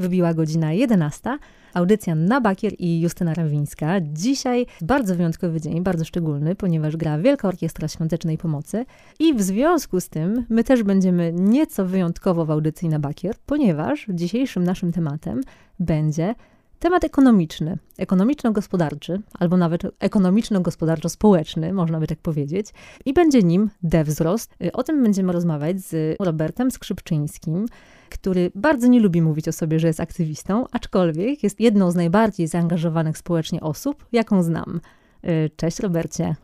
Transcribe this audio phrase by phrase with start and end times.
[0.00, 1.38] Wybiła godzina 11.
[1.74, 4.00] Audycja na Bakier i Justyna Rawińska.
[4.00, 8.84] Dzisiaj bardzo wyjątkowy dzień, bardzo szczególny, ponieważ gra Wielka Orkiestra Świątecznej Pomocy
[9.18, 14.06] i w związku z tym my też będziemy nieco wyjątkowo w audycji na Bakier, ponieważ
[14.08, 15.40] dzisiejszym naszym tematem
[15.80, 16.34] będzie
[16.80, 22.66] Temat ekonomiczny, ekonomiczno-gospodarczy, albo nawet ekonomiczno-gospodarczo-społeczny, można by tak powiedzieć,
[23.04, 24.54] i będzie nim dewzrost.
[24.72, 27.66] O tym będziemy rozmawiać z Robertem Skrzypczyńskim,
[28.10, 32.46] który bardzo nie lubi mówić o sobie, że jest aktywistą, aczkolwiek jest jedną z najbardziej
[32.48, 34.80] zaangażowanych społecznie osób, jaką znam.
[35.56, 36.36] Cześć Robercie.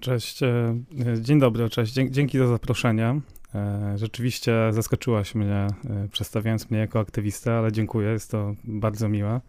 [0.00, 0.76] Cześć, e,
[1.20, 3.20] dzień dobry, cześć, dzięki za zaproszenie.
[3.54, 9.40] E, rzeczywiście zaskoczyłaś mnie, e, przedstawiając mnie jako aktywistę, ale dziękuję, jest to bardzo miłe.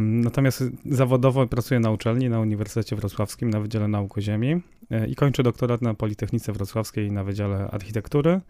[0.00, 5.14] Natomiast zawodowo pracuję na uczelni, na Uniwersytecie Wrocławskim, na Wydziale Nauk o Ziemi e, i
[5.14, 8.40] kończę doktorat na Politechnice Wrocławskiej na Wydziale Architektury,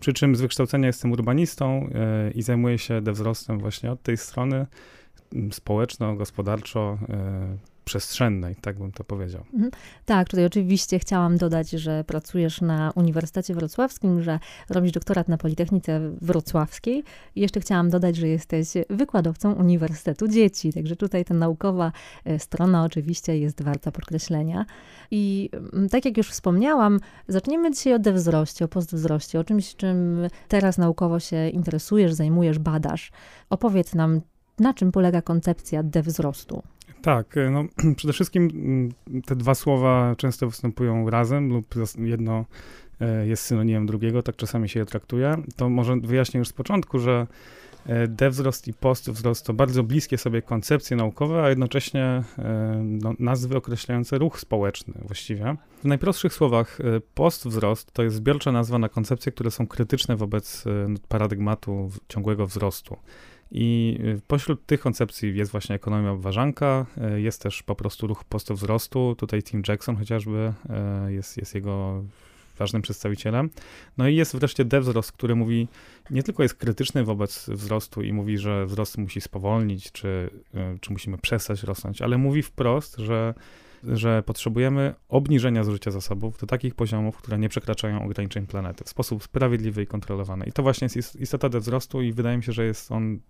[0.00, 1.90] przy czym z wykształcenia jestem urbanistą
[2.34, 4.66] i zajmuję się wzrostem właśnie od tej strony
[5.50, 6.98] społeczno, gospodarczo,
[7.84, 9.44] przestrzennej, tak bym to powiedział.
[9.54, 9.70] Mhm.
[10.04, 14.38] Tak, tutaj oczywiście chciałam dodać, że pracujesz na Uniwersytecie Wrocławskim, że
[14.70, 17.04] robisz doktorat na Politechnice Wrocławskiej
[17.36, 21.92] i jeszcze chciałam dodać, że jesteś wykładowcą Uniwersytetu Dzieci, także tutaj ta naukowa
[22.24, 24.66] e, strona oczywiście jest warta podkreślenia.
[25.10, 30.20] I mm, tak jak już wspomniałam, zaczniemy dzisiaj o dewzroście, o postwzroście, o czymś, czym
[30.48, 33.12] teraz naukowo się interesujesz, zajmujesz, badasz.
[33.50, 34.20] Opowiedz nam,
[34.58, 36.62] na czym polega koncepcja dewzrostu?
[37.02, 37.64] Tak, e, no
[37.96, 42.44] przede wszystkim mm, te dwa słowa często występują razem lub jedno
[43.00, 45.36] e, jest synonimem drugiego, tak czasami się je traktuje.
[45.56, 47.26] To może wyjaśnię już z początku, że
[47.86, 52.22] e, dewzrost i postwzrost to bardzo bliskie sobie koncepcje naukowe, a jednocześnie
[52.82, 55.56] no, nazwy określające ruch społeczny właściwie.
[55.82, 56.78] W najprostszych słowach
[57.14, 60.64] postwzrost to jest zbiorcza nazwa na koncepcje, które są krytyczne wobec
[61.08, 62.96] paradygmatu ciągłego wzrostu.
[63.52, 68.24] I y, pośród tych koncepcji jest właśnie ekonomia obważanka, y, jest też po prostu ruch
[68.24, 69.14] postwzrostu.
[69.18, 70.52] Tutaj Tim Jackson chociażby
[71.06, 72.04] y, jest, jest jego
[72.58, 73.50] ważnym przedstawicielem.
[73.98, 75.68] No i jest wreszcie devzrost, który mówi,
[76.10, 80.30] nie tylko jest krytyczny wobec wzrostu i mówi, że wzrost musi spowolnić, czy,
[80.80, 83.34] czy musimy przestać rosnąć, ale mówi wprost, że
[83.84, 89.24] że potrzebujemy obniżenia zużycia zasobów do takich poziomów, które nie przekraczają ograniczeń planety w sposób
[89.24, 90.44] sprawiedliwy i kontrolowany.
[90.46, 93.20] I to właśnie jest istota wzrostu i wydaje mi się, że jest on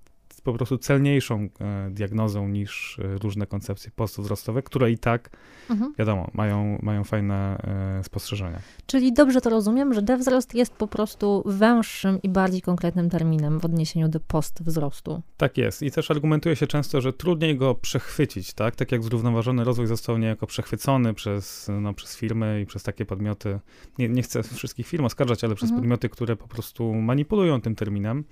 [0.44, 5.30] po prostu celniejszą e, diagnozą niż e, różne koncepcje postwzrostowe, które i tak,
[5.70, 5.94] mhm.
[5.98, 7.58] wiadomo, mają, mają fajne
[7.98, 8.58] e, spostrzeżenia.
[8.86, 13.64] Czyli dobrze to rozumiem, że dewzrost jest po prostu węższym i bardziej konkretnym terminem w
[13.64, 15.22] odniesieniu do postwzrostu.
[15.36, 15.82] Tak jest.
[15.82, 18.76] I też argumentuje się często, że trudniej go przechwycić, tak?
[18.76, 23.58] Tak jak zrównoważony rozwój został niejako przechwycony przez, no, przez firmy i przez takie podmioty,
[23.98, 25.82] nie, nie chcę wszystkich firm oskarżać, ale przez mhm.
[25.82, 28.24] podmioty, które po prostu manipulują tym terminem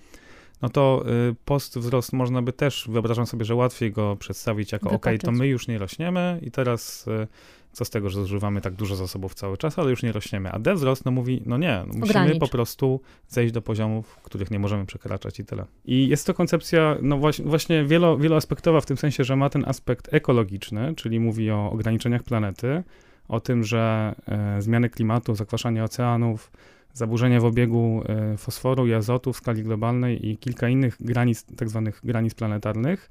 [0.62, 4.90] no to y, post wzrost można by też, wyobrażam sobie, że łatwiej go przedstawić jako
[4.90, 7.26] ok, to my już nie rośniemy i teraz y,
[7.72, 10.50] co z tego, że zużywamy tak dużo zasobów cały czas, ale już nie rośniemy.
[10.52, 12.38] A wzrost no mówi, no nie, no musimy Ogranicz.
[12.38, 15.64] po prostu zejść do poziomów, których nie możemy przekraczać i tyle.
[15.84, 19.64] I jest to koncepcja, no właśnie, właśnie wielo, wieloaspektowa w tym sensie, że ma ten
[19.68, 22.82] aspekt ekologiczny, czyli mówi o ograniczeniach planety,
[23.28, 26.50] o tym, że e, zmiany klimatu, zakwaszanie oceanów,
[26.98, 31.68] zaburzenia w obiegu e, fosforu i azotu w skali globalnej i kilka innych granic, tak
[31.68, 33.10] zwanych granic planetarnych,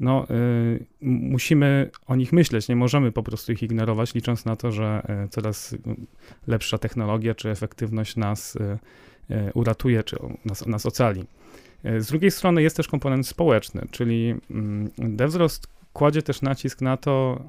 [0.00, 4.72] no, y, musimy o nich myśleć, nie możemy po prostu ich ignorować, licząc na to,
[4.72, 5.76] że y, coraz
[6.46, 8.58] lepsza technologia czy efektywność nas
[9.54, 11.24] uratuje, czy nas, nas ocali.
[11.98, 17.44] Z drugiej strony jest też komponent społeczny, czyli mm, Devzrost kładzie też nacisk na to,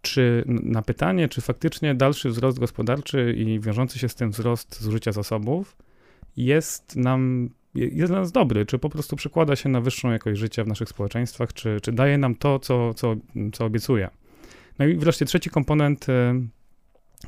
[0.00, 5.12] czy na pytanie, czy faktycznie dalszy wzrost gospodarczy i wiążący się z tym wzrost zużycia
[5.12, 5.76] zasobów
[6.36, 10.64] jest nam jest dla nas dobry, czy po prostu przekłada się na wyższą jakość życia
[10.64, 13.16] w naszych społeczeństwach, czy, czy daje nam to, co, co,
[13.52, 14.10] co obiecuje.
[14.78, 16.40] No i wreszcie trzeci komponent, e,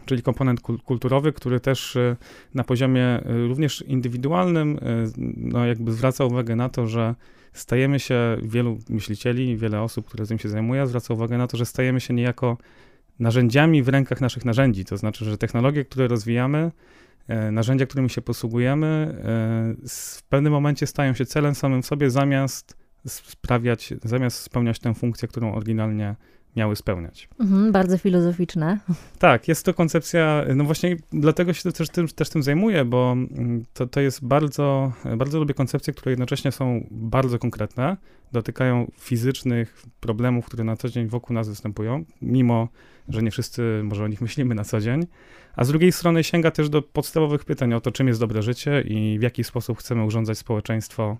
[0.06, 2.16] czyli komponent kulturowy, który też e,
[2.54, 4.78] na poziomie e, również indywidualnym,
[5.36, 7.14] no jakby zwraca uwagę na to, że
[7.52, 11.66] stajemy się, wielu myślicieli, wiele osób, które tym się zajmuje, zwraca uwagę na to, że
[11.66, 12.58] stajemy się niejako
[13.18, 14.84] narzędziami w rękach naszych narzędzi.
[14.84, 16.70] To znaczy, że technologie, które rozwijamy,
[17.28, 22.10] e, narzędzia, którymi się posługujemy, e, w pewnym momencie stają się celem samym w sobie,
[22.10, 22.76] zamiast
[23.06, 26.16] sprawiać, zamiast spełniać tę funkcję, którą oryginalnie
[26.56, 27.28] miały spełniać.
[27.40, 28.78] Mhm, bardzo filozoficzne.
[29.18, 33.64] Tak, jest to koncepcja, no właśnie dlatego się też tym, też tym zajmuję, bo mm,
[33.74, 37.96] to, to jest bardzo, bardzo lubię koncepcje, które jednocześnie są bardzo konkretne,
[38.32, 42.68] dotykają fizycznych problemów, które na co dzień wokół nas występują, mimo,
[43.08, 45.06] że nie wszyscy może o nich myślimy na co dzień,
[45.56, 48.80] a z drugiej strony sięga też do podstawowych pytań o to, czym jest dobre życie
[48.86, 51.16] i w jaki sposób chcemy urządzać społeczeństwo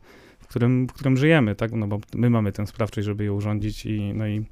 [0.53, 1.73] którym, w którym żyjemy, tak?
[1.73, 4.45] No bo my mamy tę sprawczość, żeby je urządzić i, no i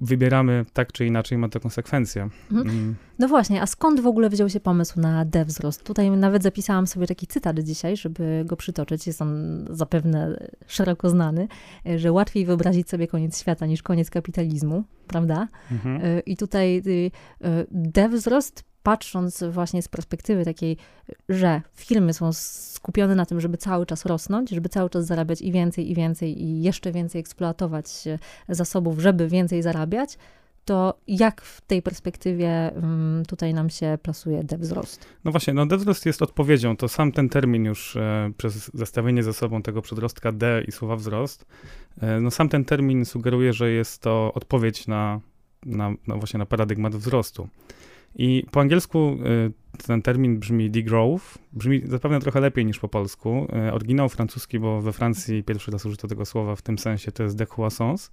[0.00, 2.28] wybieramy tak czy inaczej, ma to konsekwencje.
[2.52, 2.68] Mhm.
[2.68, 2.94] Mm.
[3.18, 5.82] No właśnie, a skąd w ogóle wziął się pomysł na D-wzrost?
[5.82, 9.06] Tutaj nawet zapisałam sobie taki cytat dzisiaj, żeby go przytoczyć.
[9.06, 11.48] Jest on zapewne szeroko znany,
[11.96, 15.48] że łatwiej wyobrazić sobie koniec świata niż koniec kapitalizmu, prawda?
[15.72, 16.04] Mhm.
[16.04, 17.10] Y, I tutaj y, y,
[17.70, 20.76] D-wzrost patrząc właśnie z perspektywy takiej,
[21.28, 25.52] że firmy są skupione na tym, żeby cały czas rosnąć, żeby cały czas zarabiać i
[25.52, 27.86] więcej, i więcej, i jeszcze więcej eksploatować
[28.48, 30.18] zasobów, żeby więcej zarabiać,
[30.64, 35.06] to jak w tej perspektywie mm, tutaj nam się plasuje devzrost?
[35.24, 39.32] No właśnie, no devzrost jest odpowiedzią, to sam ten termin już e, przez zestawienie ze
[39.32, 41.46] sobą tego przedrostka D i słowa wzrost,
[42.00, 45.20] e, no sam ten termin sugeruje, że jest to odpowiedź na,
[45.66, 47.48] na, na właśnie na paradygmat wzrostu.
[48.14, 49.18] I po angielsku
[49.78, 53.46] y, ten termin brzmi degrowth, brzmi zapewne trochę lepiej niż po polsku.
[53.68, 57.22] Y, oryginał francuski, bo we Francji pierwszy raz użyto tego słowa w tym sensie, to
[57.22, 58.10] jest decroissance.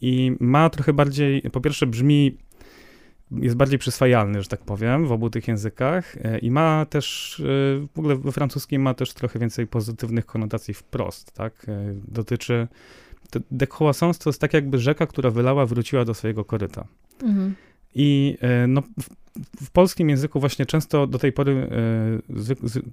[0.00, 2.36] I ma trochę bardziej, po pierwsze brzmi,
[3.30, 7.36] jest bardziej przyswajalny, że tak powiem, w obu tych językach y, i ma też,
[7.94, 11.66] w ogóle we francuskim ma też trochę więcej pozytywnych konotacji wprost, tak?
[12.08, 12.68] Dotyczy,
[13.50, 16.86] decroissance to jest tak jakby rzeka, która wylała, wróciła do swojego koryta.
[17.22, 17.54] Mhm.
[17.94, 18.38] I
[18.68, 18.82] no,
[19.62, 22.38] w polskim języku właśnie często do tej pory e,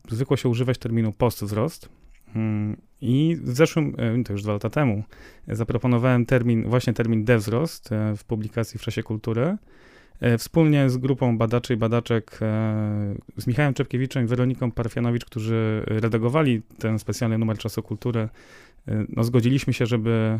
[0.10, 1.90] zwykło się używać terminu postwzrost.
[2.34, 5.04] Hmm, I w zeszłym, e, to już dwa lata temu,
[5.48, 9.58] zaproponowałem termin, właśnie termin devzrost e, w publikacji w czasie kultury.
[10.38, 12.40] Wspólnie z grupą badaczy i badaczek,
[13.38, 18.30] z Michałem Czepkiewiczem i Weroniką Parfianowicz, którzy redagowali ten specjalny numer Czasu Kultury,
[19.10, 20.40] no, zgodziliśmy się, żeby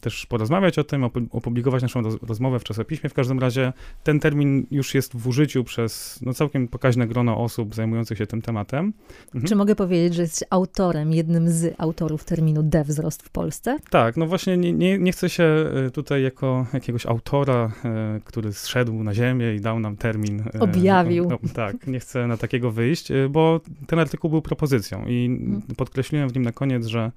[0.00, 3.10] też porozmawiać o tym, opublikować naszą rozmowę w czasopiśmie.
[3.10, 3.72] W każdym razie
[4.04, 8.42] ten termin już jest w użyciu przez no, całkiem pokaźne grono osób zajmujących się tym
[8.42, 8.92] tematem.
[9.26, 9.44] Mhm.
[9.44, 13.78] Czy mogę powiedzieć, że jesteś autorem, jednym z autorów terminu D-wzrost w Polsce?
[13.90, 18.52] Tak, no właśnie nie, nie, nie chcę się e, tutaj jako jakiegoś autora, e, który
[18.52, 20.42] zszedł na ziemię i dał nam termin.
[20.54, 21.28] E, Objawił.
[21.30, 25.62] No, tak, nie chcę na takiego wyjść, bo ten artykuł był propozycją i mhm.
[25.76, 27.12] podkreśliłem w nim na koniec, że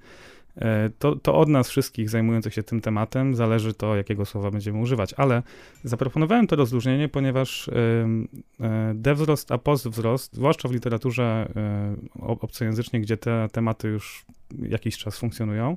[0.98, 5.14] to, to od nas wszystkich zajmujących się tym tematem zależy to, jakiego słowa będziemy używać.
[5.14, 5.42] Ale
[5.84, 7.74] zaproponowałem to rozróżnienie, ponieważ e,
[8.94, 14.24] devzrost a postwzrost, zwłaszcza w literaturze e, obcojęzycznej, gdzie te tematy już
[14.62, 15.76] jakiś czas funkcjonują,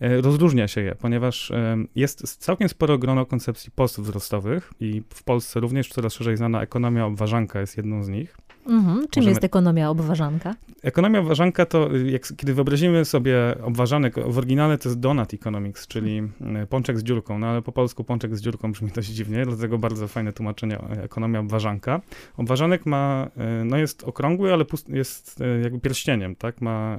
[0.00, 1.52] rozróżnia się je, ponieważ
[1.94, 7.60] jest całkiem sporo grono koncepcji postwzrostowych i w Polsce również coraz szerzej znana ekonomia obważanka
[7.60, 8.36] jest jedną z nich.
[8.66, 8.96] Mhm.
[8.96, 9.30] Czym Możemy...
[9.30, 10.54] jest ekonomia obważanka?
[10.82, 16.22] Ekonomia obważanka to, jak, kiedy wyobrazimy sobie obważanek, w oryginale to jest donut economics, czyli
[16.40, 19.78] e, pączek z dziurką, no ale po polsku pączek z dziurką brzmi dość dziwnie, dlatego
[19.78, 22.00] bardzo fajne tłumaczenie e, ekonomia obważanka.
[22.36, 26.98] Obważanek ma, e, no jest okrągły, ale jest jakby pierścieniem, tak, ma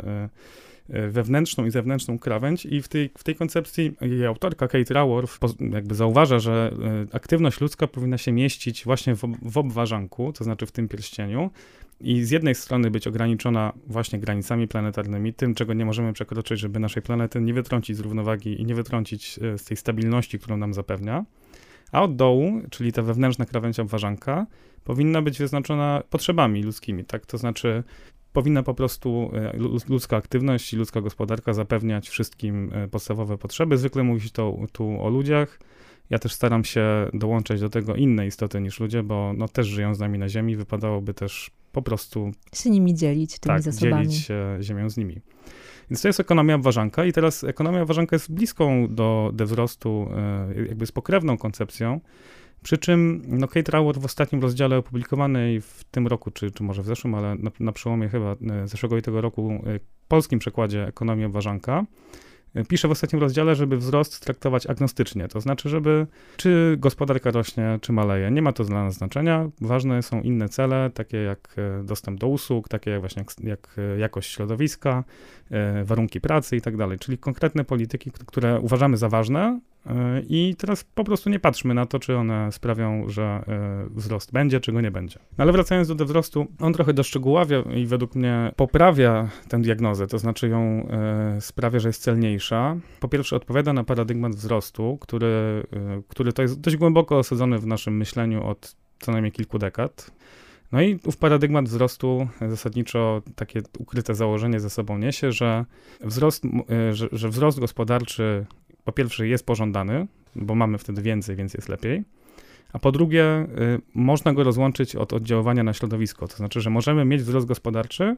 [0.90, 5.96] wewnętrzną i zewnętrzną krawędź i w tej, w tej koncepcji jej autorka Kate Raworth jakby
[5.96, 6.74] zauważa, że
[7.12, 11.50] aktywność ludzka powinna się mieścić właśnie w, w obważanku, to znaczy w tym pierścieniu,
[12.04, 16.80] i z jednej strony być ograniczona właśnie granicami planetarnymi, tym, czego nie możemy przekroczyć, żeby
[16.80, 20.74] naszej planety nie wytrącić z równowagi i nie wytrącić e, z tej stabilności, którą nam
[20.74, 21.26] zapewnia,
[21.92, 24.46] a od dołu, czyli ta wewnętrzna krawędź obważanka,
[24.84, 27.26] powinna być wyznaczona potrzebami ludzkimi, tak?
[27.26, 27.84] To znaczy
[28.34, 29.58] powinna po prostu e,
[29.90, 33.78] ludzka aktywność i ludzka gospodarka zapewniać wszystkim e, podstawowe potrzeby.
[33.78, 35.60] Zwykle mówi się to tu o ludziach,
[36.10, 39.96] ja też staram się dołączać do tego inne istoty niż ludzie, bo no, też żyją
[39.96, 44.08] z nami na Ziemi, wypadałoby też po prostu się nimi dzielić, tymi tak, zasobami.
[44.08, 45.22] dzielić się ziemią z nimi.
[45.90, 50.64] Więc to jest ekonomia obważanka i teraz ekonomia obważanka jest bliską do, do wzrostu, e,
[50.68, 52.00] jakby z pokrewną koncepcją,
[52.64, 56.82] przy czym no, Kate Raworth w ostatnim rozdziale opublikowanej w tym roku, czy, czy może
[56.82, 60.88] w zeszłym, ale na, na przełomie chyba e, zeszłego i tego roku, e, polskim przekładzie
[60.88, 61.86] ekonomii obważanka,
[62.68, 66.08] Pisze w ostatnim rozdziale, żeby wzrost traktować agnostycznie, to znaczy, żeby
[66.38, 68.32] czy gospodarka rośnie, czy maleje.
[68.32, 69.50] Nie ma to dla nas znaczenia.
[69.62, 74.00] Ważne są inne cele, takie jak e, dostęp do usług, takie jak właśnie jak e,
[74.00, 75.04] jakość środowiska,
[75.52, 77.00] e, warunki pracy i tak dalej.
[77.00, 79.60] Czyli konkretne polityki, które uważamy za ważne,
[80.30, 83.44] i teraz po prostu nie patrzmy na to, czy one sprawią, że
[83.90, 85.20] wzrost będzie, czy go nie będzie.
[85.38, 90.20] No ale wracając do wzrostu, on trochę doszczegóławia i według mnie poprawia tę diagnozę, to
[90.20, 90.88] znaczy ją
[91.40, 92.43] sprawia, że jest celniejsza.
[93.00, 95.64] Po pierwsze odpowiada na paradygmat wzrostu, który,
[96.08, 100.12] który to jest dość głęboko osadzony w naszym myśleniu od co najmniej kilku dekad.
[100.72, 105.66] No i ów paradygmat wzrostu zasadniczo takie ukryte założenie ze sobą niesie, że
[106.02, 106.44] wzrost,
[106.92, 108.46] że, że wzrost gospodarczy
[108.84, 112.04] po pierwsze jest pożądany, bo mamy wtedy więcej, więc jest lepiej.
[112.74, 116.28] A po drugie, y, można go rozłączyć od oddziaływania na środowisko.
[116.28, 118.16] To znaczy, że możemy mieć wzrost gospodarczy,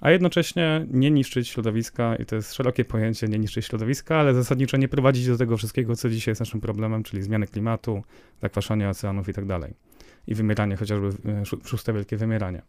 [0.00, 4.76] a jednocześnie nie niszczyć środowiska, i to jest szerokie pojęcie, nie niszczyć środowiska, ale zasadniczo
[4.76, 8.02] nie prowadzić do tego wszystkiego, co dzisiaj jest naszym problemem, czyli zmiany klimatu,
[8.42, 9.74] zakwaszanie oceanów i tak dalej.
[10.26, 12.62] I wymieranie, chociażby e, szóste wielkie wymieranie.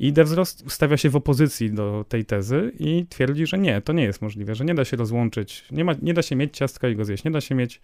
[0.00, 4.02] I DevWzrost stawia się w opozycji do tej tezy i twierdzi, że nie, to nie
[4.02, 6.96] jest możliwe, że nie da się rozłączyć, nie, ma, nie da się mieć ciastka i
[6.96, 7.80] go zjeść, nie da się mieć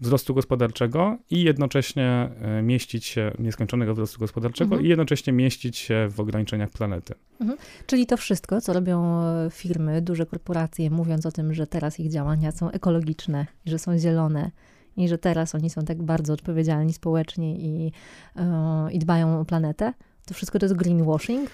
[0.00, 4.86] wzrostu gospodarczego i jednocześnie e, mieścić się, nieskończonego wzrostu gospodarczego mhm.
[4.86, 7.14] i jednocześnie mieścić się w ograniczeniach planety.
[7.40, 7.58] Mhm.
[7.86, 12.10] Czyli to wszystko, co robią e, firmy, duże korporacje, mówiąc o tym, że teraz ich
[12.10, 14.50] działania są ekologiczne, że są zielone,
[14.96, 19.92] i że teraz oni są tak bardzo odpowiedzialni społecznie i, yy, i dbają o planetę,
[20.26, 21.50] to wszystko to jest greenwashing?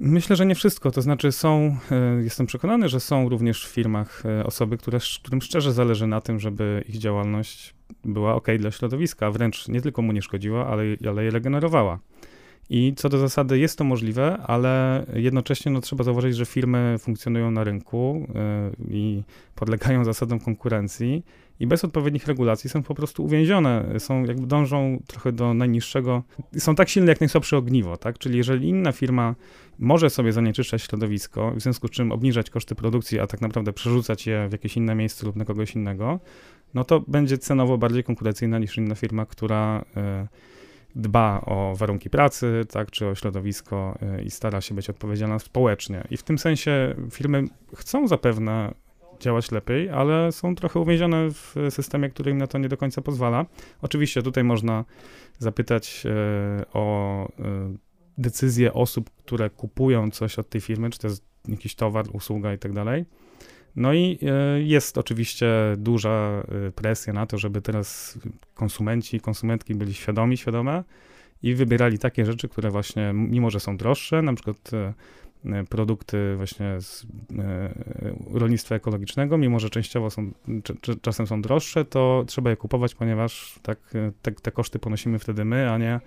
[0.00, 0.90] Myślę, że nie wszystko.
[0.90, 5.42] To znaczy są, e, jestem przekonany, że są również w firmach e, osoby, które, którym
[5.42, 7.74] szczerze zależy na tym, żeby ich działalność
[8.04, 11.98] była ok dla środowiska, wręcz nie tylko mu nie szkodziła, ale, ale je regenerowała.
[12.70, 17.50] I co do zasady jest to możliwe, ale jednocześnie no, trzeba zauważyć, że firmy funkcjonują
[17.50, 19.22] na rynku yy, i
[19.54, 21.24] podlegają zasadom konkurencji
[21.60, 26.22] i bez odpowiednich regulacji są po prostu uwięzione, są jakby dążą trochę do najniższego,
[26.58, 28.18] są tak silne jak najsłabsze ogniwo, tak?
[28.18, 29.34] Czyli jeżeli inna firma
[29.78, 34.26] może sobie zanieczyszczać środowisko, w związku z czym obniżać koszty produkcji, a tak naprawdę przerzucać
[34.26, 36.20] je w jakieś inne miejsce lub na kogoś innego,
[36.74, 39.84] no to będzie cenowo bardziej konkurencyjna niż inna firma, która
[40.24, 40.28] y,
[40.96, 46.04] dba o warunki pracy, tak, czy o środowisko y, i stara się być odpowiedzialna społecznie.
[46.10, 47.44] I w tym sensie firmy
[47.76, 48.74] chcą zapewne
[49.20, 53.02] działać lepiej, ale są trochę uwięzione w systemie, który im na to nie do końca
[53.02, 53.46] pozwala.
[53.82, 54.84] Oczywiście tutaj można
[55.38, 57.28] zapytać y, o
[58.18, 62.58] decyzje osób, które kupują coś od tej firmy, czy to jest jakiś towar, usługa i
[62.58, 63.04] tak dalej.
[63.76, 68.18] No i e, jest oczywiście duża e, presja na to, żeby teraz
[68.54, 70.84] konsumenci i konsumentki byli świadomi, świadome
[71.42, 74.94] i wybierali takie rzeczy, które właśnie, mimo że są droższe, na przykład e,
[75.68, 77.06] produkty właśnie z
[78.32, 80.30] rolnictwa ekologicznego, mimo że częściowo są,
[81.02, 83.78] czasem są droższe, to trzeba je kupować, ponieważ tak,
[84.22, 86.00] te, te koszty ponosimy wtedy my, a nie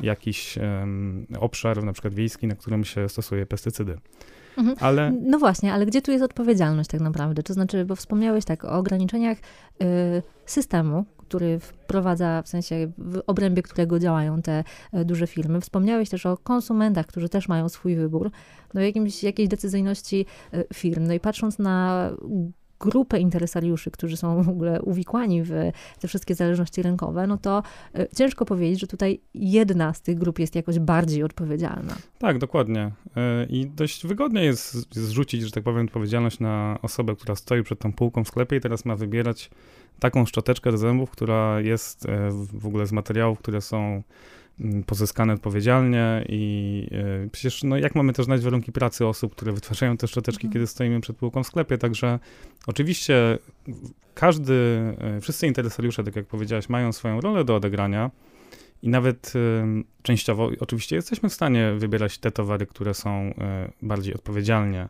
[0.00, 3.98] jakiś um, obszar, na przykład wiejski, na którym się stosuje pestycydy.
[4.58, 4.76] Mhm.
[4.80, 5.12] Ale...
[5.22, 7.42] No właśnie, ale gdzie tu jest odpowiedzialność tak naprawdę?
[7.42, 13.62] To znaczy, bo wspomniałeś tak o ograniczeniach y, systemu, który wprowadza, w sensie w obrębie
[13.62, 14.64] którego działają te
[14.94, 15.60] y, duże firmy.
[15.60, 18.30] Wspomniałeś też o konsumentach, którzy też mają swój wybór,
[18.74, 21.06] no jakimś, jakiejś decyzyjności y, firm.
[21.06, 22.10] No i patrząc na
[22.80, 25.50] grupę interesariuszy, którzy są w ogóle uwikłani w
[26.00, 27.62] te wszystkie zależności rynkowe, no to
[27.94, 31.96] e, ciężko powiedzieć, że tutaj jedna z tych grup jest jakoś bardziej odpowiedzialna.
[32.18, 32.90] Tak, dokładnie.
[33.16, 37.78] E, I dość wygodnie jest zrzucić, że tak powiem, odpowiedzialność na osobę, która stoi przed
[37.78, 39.50] tą półką w sklepie i teraz ma wybierać
[40.00, 44.02] taką szczoteczkę do zębów, która jest e, w ogóle z materiałów, które są
[44.86, 46.88] pozyskane odpowiedzialnie i
[47.24, 50.52] y, przecież no, jak mamy też znać warunki pracy osób, które wytwarzają te szczoteczki, mhm.
[50.52, 52.18] kiedy stoimy przed półką w sklepie, także
[52.66, 53.38] oczywiście
[54.14, 54.54] każdy,
[55.18, 58.10] y, wszyscy interesariusze, tak jak powiedziałaś, mają swoją rolę do odegrania
[58.82, 63.34] i nawet y, częściowo oczywiście jesteśmy w stanie wybierać te towary, które są
[63.82, 64.88] bardziej odpowiedzialnie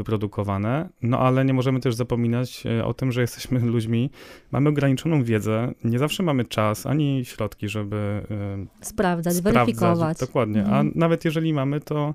[0.00, 4.10] wyprodukowane, no ale nie możemy też zapominać e, o tym, że jesteśmy ludźmi,
[4.52, 7.96] mamy ograniczoną wiedzę, nie zawsze mamy czas ani środki, żeby
[8.30, 9.64] e, sprawdzać, sprawdzać.
[9.64, 10.18] weryfikować.
[10.18, 10.88] Dokładnie, mhm.
[10.88, 12.14] a nawet jeżeli mamy, to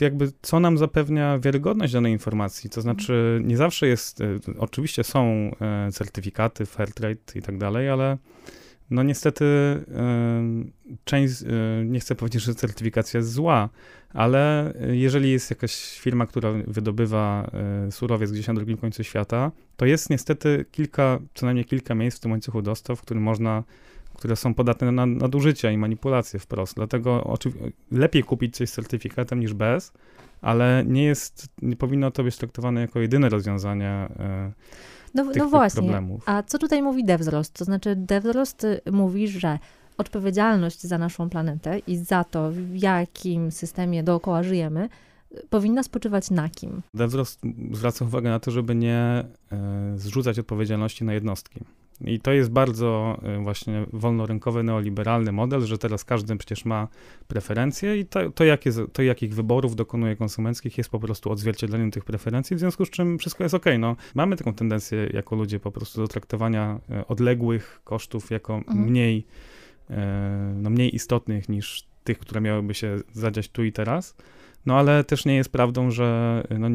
[0.00, 5.50] jakby co nam zapewnia wiarygodność danej informacji, to znaczy nie zawsze jest, e, oczywiście są
[5.92, 8.18] certyfikaty, Fairtrade i tak dalej, ale
[8.90, 9.44] no niestety
[11.04, 11.34] część,
[11.84, 13.68] nie chcę powiedzieć, że certyfikacja jest zła,
[14.14, 17.50] ale jeżeli jest jakaś firma, która wydobywa
[17.86, 22.16] e, surowiec gdzieś na drugim końcu świata, to jest niestety kilka, co najmniej kilka miejsc
[22.16, 23.64] w tym łańcuchu dostaw, w którym można
[24.18, 26.74] które są podatne na nadużycia i manipulacje wprost.
[26.76, 27.38] Dlatego
[27.92, 29.92] lepiej kupić coś z certyfikatem niż bez,
[30.40, 34.52] ale nie jest, nie powinno to być traktowane jako jedyne rozwiązanie e,
[35.14, 35.82] no, tych, no właśnie.
[35.82, 36.22] problemów.
[36.26, 37.52] A co tutaj mówi DevWzrost?
[37.52, 39.58] To znaczy DevWzrost y, mówi, że
[39.98, 44.88] odpowiedzialność za naszą planetę i za to, w jakim systemie dookoła żyjemy,
[45.50, 46.82] powinna spoczywać na kim?
[46.94, 47.40] DevWzrost
[47.72, 49.24] zwraca uwagę na to, żeby nie e,
[49.96, 51.60] zrzucać odpowiedzialności na jednostki.
[52.00, 56.88] I to jest bardzo e, właśnie wolnorynkowy, neoliberalny model, że teraz każdy przecież ma
[57.28, 62.04] preferencje i to, to, jakie, to jakich wyborów dokonuje konsumenckich jest po prostu odzwierciedleniem tych
[62.04, 63.64] preferencji, w związku z czym wszystko jest ok.
[63.78, 68.78] No, mamy taką tendencję jako ludzie po prostu do traktowania e, odległych kosztów jako mhm.
[68.78, 69.26] mniej,
[69.90, 74.14] e, no, mniej istotnych niż tych, które miałyby się zadziać tu i teraz.
[74.66, 76.68] No ale też nie jest prawdą, że no,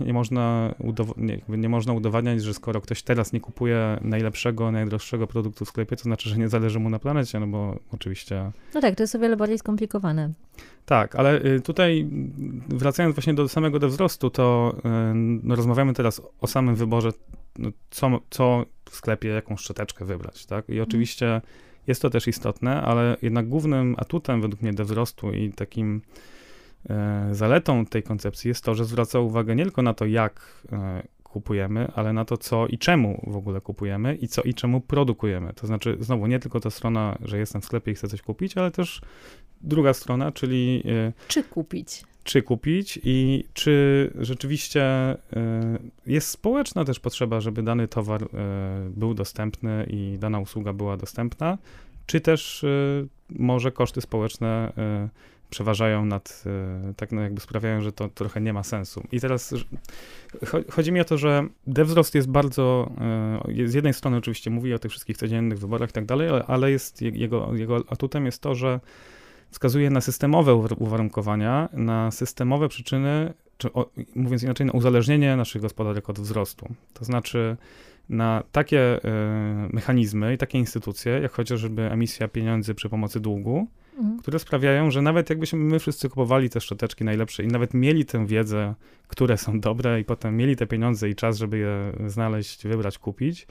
[0.00, 0.74] nie, można
[1.16, 5.96] nie, nie, można udowadniać, że skoro ktoś teraz nie kupuje najlepszego, najdroższego produktu w sklepie,
[5.96, 8.50] to znaczy, że nie zależy mu na planecie, no bo oczywiście...
[8.74, 10.32] No tak, to jest o wiele bardziej skomplikowane.
[10.86, 12.08] Tak, ale y, tutaj
[12.68, 14.76] wracając właśnie do samego do wzrostu, to
[15.14, 17.10] no, rozmawiamy teraz o samym wyborze,
[17.58, 20.68] no, co, co w sklepie, jaką szczoteczkę wybrać, tak?
[20.68, 20.88] I mhm.
[20.88, 21.40] oczywiście
[21.86, 26.02] jest to też istotne, ale jednak głównym atutem według mnie do wzrostu i takim
[26.90, 31.02] e, zaletą tej koncepcji jest to, że zwraca uwagę nie tylko na to, jak e,
[31.22, 35.52] kupujemy, ale na to, co i czemu w ogóle kupujemy i co i czemu produkujemy.
[35.54, 38.56] To znaczy, znowu, nie tylko ta strona, że jestem w sklepie i chcę coś kupić,
[38.56, 39.00] ale też
[39.60, 40.82] druga strona, czyli.
[40.86, 42.04] E, czy kupić?
[42.24, 45.18] Czy kupić i czy rzeczywiście e,
[46.06, 48.26] jest społeczna też potrzeba, żeby dany towar e,
[48.96, 51.58] był dostępny i dana usługa była dostępna,
[52.06, 52.64] czy też
[53.30, 54.72] może koszty społeczne
[55.50, 56.44] przeważają nad,
[56.96, 59.02] tak no jakby sprawiają, że to trochę nie ma sensu.
[59.12, 59.54] I teraz
[60.70, 62.92] chodzi mi o to, że wzrost jest bardzo,
[63.66, 67.02] z jednej strony oczywiście mówi o tych wszystkich codziennych wyborach i tak dalej, ale jest
[67.02, 68.80] jego, jego atutem jest to, że
[69.54, 76.10] wskazuje na systemowe uwarunkowania, na systemowe przyczyny, czy o, mówiąc inaczej, na uzależnienie naszych gospodarek
[76.10, 76.74] od wzrostu.
[76.94, 77.56] To znaczy
[78.08, 79.00] na takie y,
[79.72, 83.66] mechanizmy i takie instytucje, jak chociażby emisja pieniędzy przy pomocy długu,
[83.98, 84.18] mhm.
[84.18, 88.26] które sprawiają, że nawet jakbyśmy my wszyscy kupowali te szczoteczki najlepsze i nawet mieli tę
[88.26, 88.74] wiedzę,
[89.08, 93.46] które są dobre i potem mieli te pieniądze i czas, żeby je znaleźć, wybrać, kupić,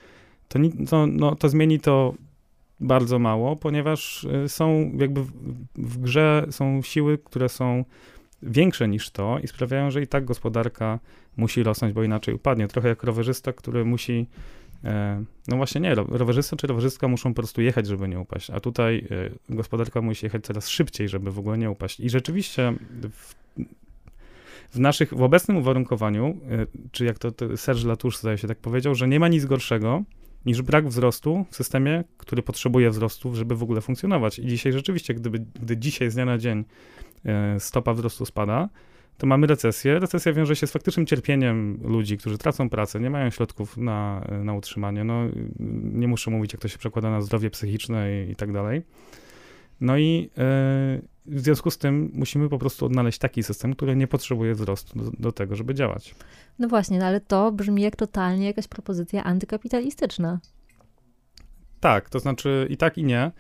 [0.48, 2.14] to, to, no, to zmieni to
[2.84, 5.32] bardzo mało, ponieważ y, są jakby w,
[5.76, 7.86] w grze są siły, które są
[8.44, 11.00] większe niż to i sprawiają, że i tak gospodarka
[11.38, 12.68] musi rosnąć, bo inaczej upadnie.
[12.68, 14.28] Trochę jak rowerzysta, który musi
[14.84, 18.60] e, no właśnie nie, rowerzysta czy rowerzystka muszą po prostu jechać, żeby nie upaść, a
[18.60, 19.08] tutaj
[19.50, 22.00] e, gospodarka musi jechać coraz szybciej, żeby w ogóle nie upaść.
[22.00, 22.74] I rzeczywiście
[23.12, 23.36] w,
[24.72, 28.58] w naszych, w obecnym uwarunkowaniu, e, czy jak to, to Serge Latouche zdaje się tak
[28.58, 30.04] powiedział, że nie ma nic gorszego,
[30.46, 34.40] niż brak wzrostu w systemie, który potrzebuje wzrostu, żeby w ogóle funkcjonować.
[34.40, 36.64] I dzisiaj rzeczywiście, gdyby, gdy dzisiaj z dnia na dzień
[37.26, 38.70] e, stopa wzrostu spada,
[39.18, 40.00] to mamy recesję.
[40.00, 44.54] Recesja wiąże się z faktycznym cierpieniem ludzi, którzy tracą pracę, nie mają środków na, na
[44.54, 45.04] utrzymanie.
[45.04, 45.24] No,
[45.94, 48.82] nie muszę mówić, jak to się przekłada na zdrowie psychiczne i, i tak dalej.
[49.82, 54.08] No i e, w związku z tym musimy po prostu odnaleźć taki system, który nie
[54.08, 56.16] potrzebuje wzrostu do, do tego, żeby działać.
[56.60, 60.40] No właśnie, no ale to brzmi jak totalnie jakaś propozycja antykapitalistyczna.
[61.80, 63.32] Tak, to znaczy i tak, i nie.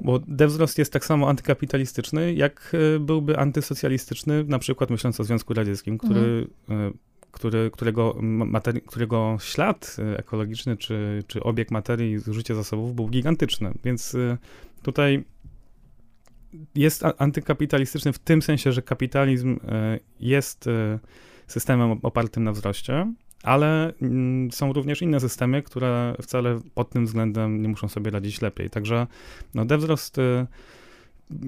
[0.00, 5.54] Bo dewzrost jest tak samo antykapitalistyczny, jak e, byłby antysocjalistyczny, na przykład myśląc o Związku
[5.54, 6.88] Radzieckim, który, mhm.
[6.88, 6.92] E,
[7.30, 13.72] który, którego, materi- którego ślad ekologiczny czy, czy obieg materii, zużycie zasobów był gigantyczny.
[13.84, 14.16] Więc
[14.82, 15.24] tutaj
[16.74, 20.98] jest antykapitalistyczny w tym sensie, że kapitalizm e, jest e,
[21.46, 23.12] systemem opartym na wzroście,
[23.42, 28.40] ale mm, są również inne systemy, które wcale pod tym względem nie muszą sobie radzić
[28.40, 28.70] lepiej.
[28.70, 29.06] Także
[29.54, 30.46] no, dewzrost e,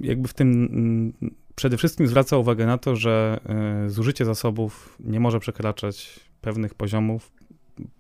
[0.01, 1.13] jakby w tym mm,
[1.55, 3.41] przede wszystkim zwraca uwagę na to, że
[3.87, 7.33] zużycie zasobów nie może przekraczać pewnych poziomów,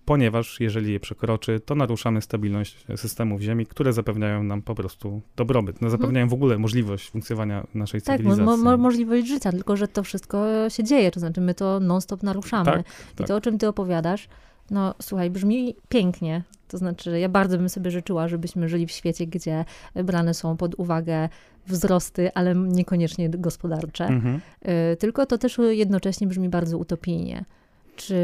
[0.04, 5.82] ponieważ jeżeli je przekroczy, to naruszamy stabilność systemów Ziemi, które zapewniają nam po prostu dobrobyt,
[5.82, 8.46] no, zapewniają w ogóle możliwość funkcjonowania naszej tak, cywilizacji.
[8.46, 12.22] Tak, mo możliwość życia, tylko że to wszystko się dzieje, to znaczy my to non-stop
[12.22, 12.64] naruszamy.
[12.64, 12.80] Tak,
[13.12, 13.26] I tak.
[13.26, 14.28] to, o czym ty opowiadasz,
[14.70, 16.42] no słuchaj, brzmi pięknie.
[16.68, 20.74] To znaczy, ja bardzo bym sobie życzyła, żebyśmy żyli w świecie, gdzie brane są pod
[20.74, 21.28] uwagę
[21.66, 24.06] wzrosty, ale niekoniecznie gospodarcze.
[24.06, 24.40] Mhm.
[24.92, 27.44] Y, tylko to też jednocześnie brzmi bardzo utopijnie.
[27.96, 28.16] Czy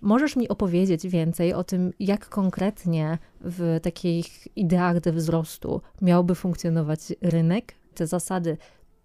[0.00, 7.74] możesz mi opowiedzieć więcej o tym, jak konkretnie w takich ideach wzrostu miałby funkcjonować rynek?
[7.94, 8.56] Te zasady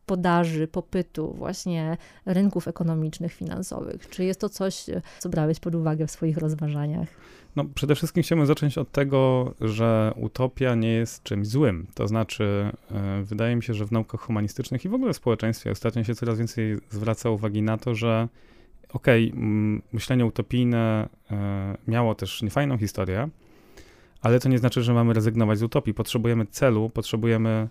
[0.06, 4.10] podaży, popytu, właśnie rynków ekonomicznych, finansowych.
[4.10, 4.86] Czy jest to coś,
[5.20, 7.08] co brałeś pod uwagę w swoich rozważaniach?
[7.56, 11.88] No, przede wszystkim chciałbym zacząć od tego, że utopia nie jest czymś złym.
[11.94, 15.72] To znaczy, yy, wydaje mi się, że w naukach humanistycznych i w ogóle w społeczeństwie
[15.72, 18.28] ostatnio się coraz więcej zwraca uwagi na to, że
[18.94, 19.42] okej, okay,
[19.94, 23.30] myślenie utopijne e, miało też niefajną historię,
[24.22, 25.94] ale to nie znaczy, że mamy rezygnować z utopii.
[25.94, 27.70] Potrzebujemy celu, potrzebujemy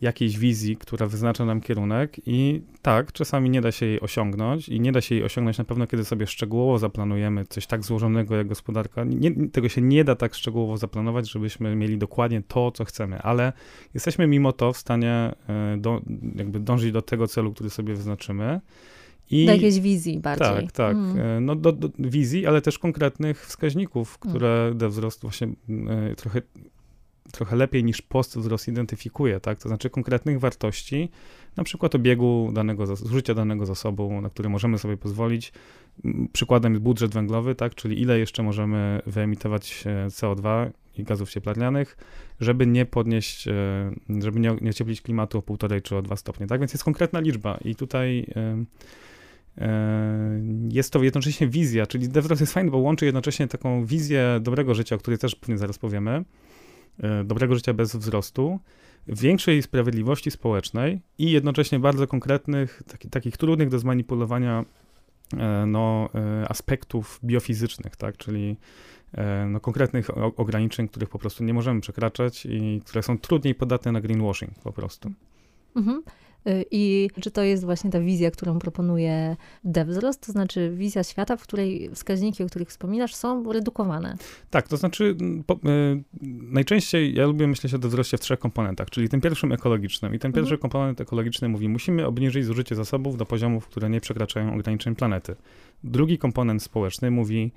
[0.00, 4.80] jakiejś wizji, która wyznacza nam kierunek i tak, czasami nie da się jej osiągnąć i
[4.80, 8.46] nie da się jej osiągnąć na pewno, kiedy sobie szczegółowo zaplanujemy coś tak złożonego jak
[8.46, 9.04] gospodarka.
[9.04, 13.52] Nie, tego się nie da tak szczegółowo zaplanować, żebyśmy mieli dokładnie to, co chcemy, ale
[13.94, 16.00] jesteśmy mimo to w stanie e, do,
[16.34, 18.60] jakby dążyć do tego celu, który sobie wyznaczymy.
[19.30, 20.46] I, do jakiejś wizji bardziej.
[20.48, 20.96] Tak, tak.
[20.96, 21.44] Mm.
[21.44, 24.90] No do, do, wizji, ale też konkretnych wskaźników, które mm.
[24.90, 25.46] wzrost właśnie
[26.12, 26.42] y, trochę
[27.32, 29.58] trochę lepiej niż post wzrost identyfikuje, tak?
[29.58, 31.08] To znaczy konkretnych wartości,
[31.56, 35.52] na przykład obiegu danego, zużycia danego zasobu, na który możemy sobie pozwolić.
[36.32, 37.74] Przykładem jest budżet węglowy, tak?
[37.74, 41.96] Czyli ile jeszcze możemy wyemitować e, CO2 i gazów cieplarnianych,
[42.40, 43.48] żeby nie podnieść,
[44.20, 46.60] żeby nie, nie ocieplić klimatu o półtorej czy o dwa stopnie, tak?
[46.60, 48.26] Więc jest konkretna liczba i tutaj
[50.68, 54.96] jest to jednocześnie wizja, czyli DevRels jest fajny, bo łączy jednocześnie taką wizję dobrego życia,
[54.96, 56.24] o której też pewnie zaraz powiemy,
[57.02, 58.58] E, dobrego życia bez wzrostu,
[59.08, 64.64] większej sprawiedliwości społecznej i jednocześnie bardzo konkretnych, taki, takich trudnych do zmanipulowania
[65.36, 68.56] e, no, e, aspektów biofizycznych, tak, czyli
[69.46, 74.00] no, konkretnych ograniczeń, których po prostu nie możemy przekraczać i które są trudniej podatne na
[74.00, 75.12] greenwashing po prostu.
[75.76, 76.02] Mhm.
[76.46, 81.36] Y, I czy to jest właśnie ta wizja, którą proponuje DevWzrost, to znaczy wizja świata,
[81.36, 84.16] w której wskaźniki, o których wspominasz, są redukowane?
[84.50, 85.58] Tak, to znaczy po, y,
[86.50, 90.14] najczęściej ja lubię myśleć o DevWzroście w trzech komponentach, czyli tym pierwszym ekologicznym.
[90.14, 90.60] I ten pierwszy mhm.
[90.60, 95.36] komponent ekologiczny mówi, musimy obniżyć zużycie zasobów do poziomów, które nie przekraczają ograniczeń planety.
[95.84, 97.52] Drugi komponent społeczny mówi,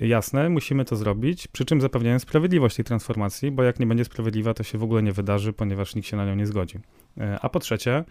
[0.00, 4.54] jasne, musimy to zrobić, przy czym zapewniając sprawiedliwość tej transformacji, bo jak nie będzie sprawiedliwa,
[4.54, 6.78] to się w ogóle nie wydarzy, ponieważ nikt się na nią nie zgodzi.
[7.20, 8.04] E, a po trzecie,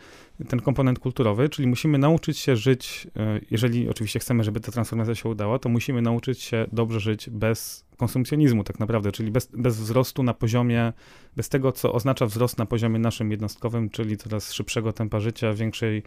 [0.50, 5.16] ten komponent kulturowy, czyli musimy nauczyć się żyć, e, jeżeli oczywiście chcemy, żeby ta transformacja
[5.16, 9.78] się udała, to musimy nauczyć się dobrze żyć bez konsumpcjonizmu tak naprawdę, czyli bez, bez
[9.78, 10.94] wzrostu na poziomie,
[11.36, 16.04] bez tego, co oznacza wzrost na poziomie naszym jednostkowym, czyli coraz szybszego tempa życia, większej,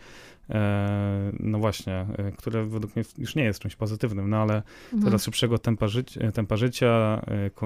[0.50, 2.06] e, no właśnie,
[2.38, 5.02] które według mnie już nie jest czymś pozytywnym, no ale mhm.
[5.02, 7.22] coraz szybszego tempa, życia, tempa życia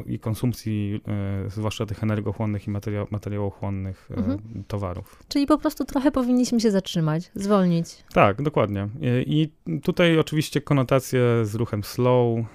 [0.06, 1.00] i konsumpcji,
[1.48, 4.38] zwłaszcza tych energochłonnych i materiał, materiałochłonnych mhm.
[4.68, 5.23] towarów.
[5.28, 8.04] Czyli po prostu trochę powinniśmy się zatrzymać, zwolnić.
[8.12, 8.88] Tak, dokładnie.
[9.26, 9.48] I
[9.82, 12.46] tutaj oczywiście konotacje z ruchem slow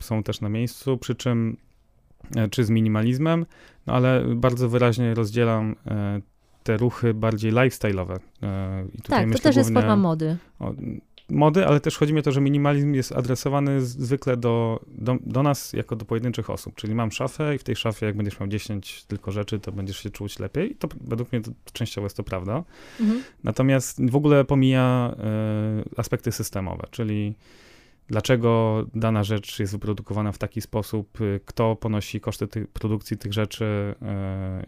[0.00, 1.56] są też na miejscu, przy czym
[2.36, 3.46] e, czy z minimalizmem,
[3.86, 6.20] no ale bardzo wyraźnie rozdzielam e,
[6.62, 8.18] te ruchy bardziej lifestyle'owe.
[8.42, 10.36] E, I tutaj tak, to też jest forma mody.
[10.58, 10.72] O,
[11.30, 15.42] mody, ale też chodzi mi o to, że minimalizm jest adresowany zwykle do, do, do,
[15.42, 16.74] nas jako do pojedynczych osób.
[16.74, 19.98] Czyli mam szafę i w tej szafie, jak będziesz miał 10 tylko rzeczy, to będziesz
[20.02, 20.72] się czuć lepiej.
[20.72, 22.64] I to według mnie to, częściowo jest to prawda.
[23.00, 23.22] Mhm.
[23.44, 25.14] Natomiast w ogóle pomija
[25.88, 27.34] y, aspekty systemowe, czyli
[28.08, 33.32] dlaczego dana rzecz jest wyprodukowana w taki sposób, y, kto ponosi koszty ty produkcji tych
[33.32, 34.04] rzeczy y,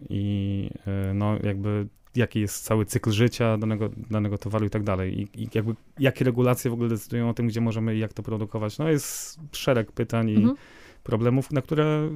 [0.08, 0.70] i
[1.10, 5.20] y, no jakby jaki jest cały cykl życia danego, danego towaru i tak dalej.
[5.20, 8.22] I, I, jakby jakie regulacje w ogóle decydują o tym, gdzie możemy i jak to
[8.22, 8.78] produkować.
[8.78, 10.56] No jest szereg pytań i mhm
[11.02, 12.10] problemów, na które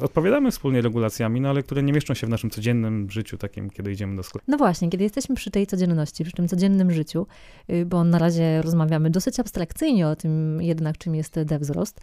[0.00, 3.92] odpowiadamy wspólnie regulacjami, no ale które nie mieszczą się w naszym codziennym życiu, takim, kiedy
[3.92, 4.44] idziemy do sklepu.
[4.48, 7.26] No właśnie, kiedy jesteśmy przy tej codzienności, przy tym codziennym życiu,
[7.70, 12.00] y, bo na razie rozmawiamy dosyć abstrakcyjnie o tym jednak, czym jest devwzrost,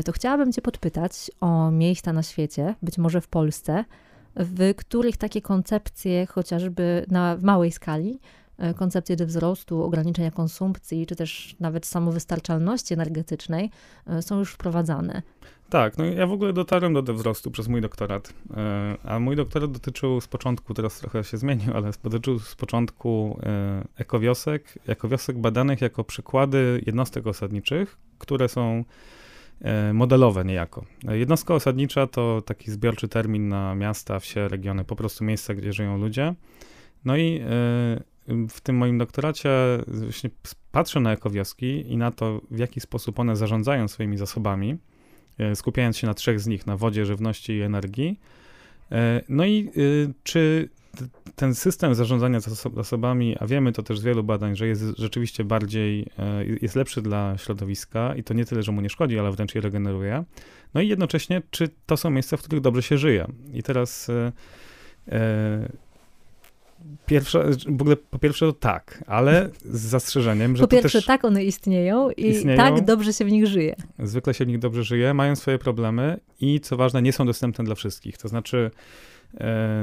[0.00, 3.84] y, to chciałabym cię podpytać o miejsca na świecie, być może w Polsce,
[4.38, 8.20] w których takie koncepcje, chociażby na, w małej skali,
[8.70, 13.70] y, koncepcje wzrostu, ograniczenia konsumpcji, czy też nawet samowystarczalności energetycznej
[14.20, 15.22] są już wprowadzane.
[15.70, 19.72] Tak, no ja w ogóle dotarłem do wzrostu przez mój doktorat, e, a mój doktorat
[19.72, 25.80] dotyczył z początku, teraz trochę się zmienił, ale dotyczył z początku e, ekowiosek, ekowiosek badanych
[25.80, 28.84] jako przykłady jednostek osadniczych, które są e,
[29.92, 30.84] modelowe niejako.
[31.10, 35.98] Jednostka osadnicza to taki zbiorczy termin na miasta, wsie, regiony, po prostu miejsca, gdzie żyją
[35.98, 36.34] ludzie.
[37.04, 37.40] No i
[38.48, 39.50] w tym moim doktoracie
[39.86, 40.30] właśnie
[40.72, 44.78] patrzę na ekowioski i na to, w jaki sposób one zarządzają swoimi zasobami
[45.38, 48.20] E, skupiając się na trzech z nich, na wodzie, żywności i energii.
[48.92, 49.70] E, no i
[50.22, 50.68] czy
[51.36, 52.40] ten system zarządzania
[52.74, 57.02] zasobami, a wiemy to też z wielu badań, że jest rzeczywiście bardziej, e, jest lepszy
[57.02, 60.24] dla środowiska i to nie tyle, że mu nie szkodzi, ale wręcz je regeneruje.
[60.74, 63.26] No i jednocześnie, czy to są miejsca, w których dobrze się żyje.
[63.52, 64.10] I teraz
[67.06, 71.44] Pierwsze, w ogóle po pierwsze to tak, ale z zastrzeżeniem, że Po pierwsze tak one
[71.44, 73.76] istnieją i istnieją, tak dobrze się w nich żyje.
[73.98, 77.64] Zwykle się w nich dobrze żyje, mają swoje problemy i co ważne, nie są dostępne
[77.64, 78.18] dla wszystkich.
[78.18, 78.70] To znaczy e,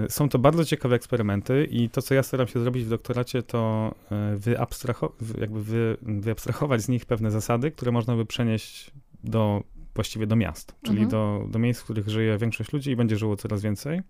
[0.09, 3.91] są to bardzo ciekawe eksperymenty i to, co ja staram się zrobić w doktoracie, to
[4.11, 8.91] e, wyabstraho- jakby wy, wyabstrahować z nich pewne zasady, które można by przenieść
[9.23, 9.63] do,
[9.95, 11.09] właściwie do miast, czyli mhm.
[11.09, 14.01] do, do miejsc, w których żyje większość ludzi i będzie żyło coraz więcej.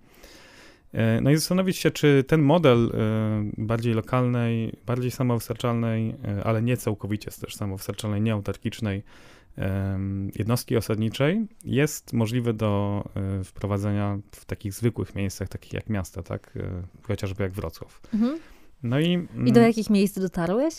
[0.93, 6.61] E, no i zastanowić się, czy ten model e, bardziej lokalnej, bardziej samowystarczalnej, e, ale
[6.61, 9.03] nie całkowicie też samowystarczalnej, nieautarkicznej
[10.35, 13.03] jednostki osadniczej jest możliwy do
[13.43, 16.57] wprowadzenia w takich zwykłych miejscach, takich jak miasta, tak?
[17.03, 18.01] Chociażby jak Wrocław.
[18.13, 18.39] Mhm.
[18.83, 19.11] No i,
[19.45, 20.73] I do mm, jakich miejsc dotarłeś?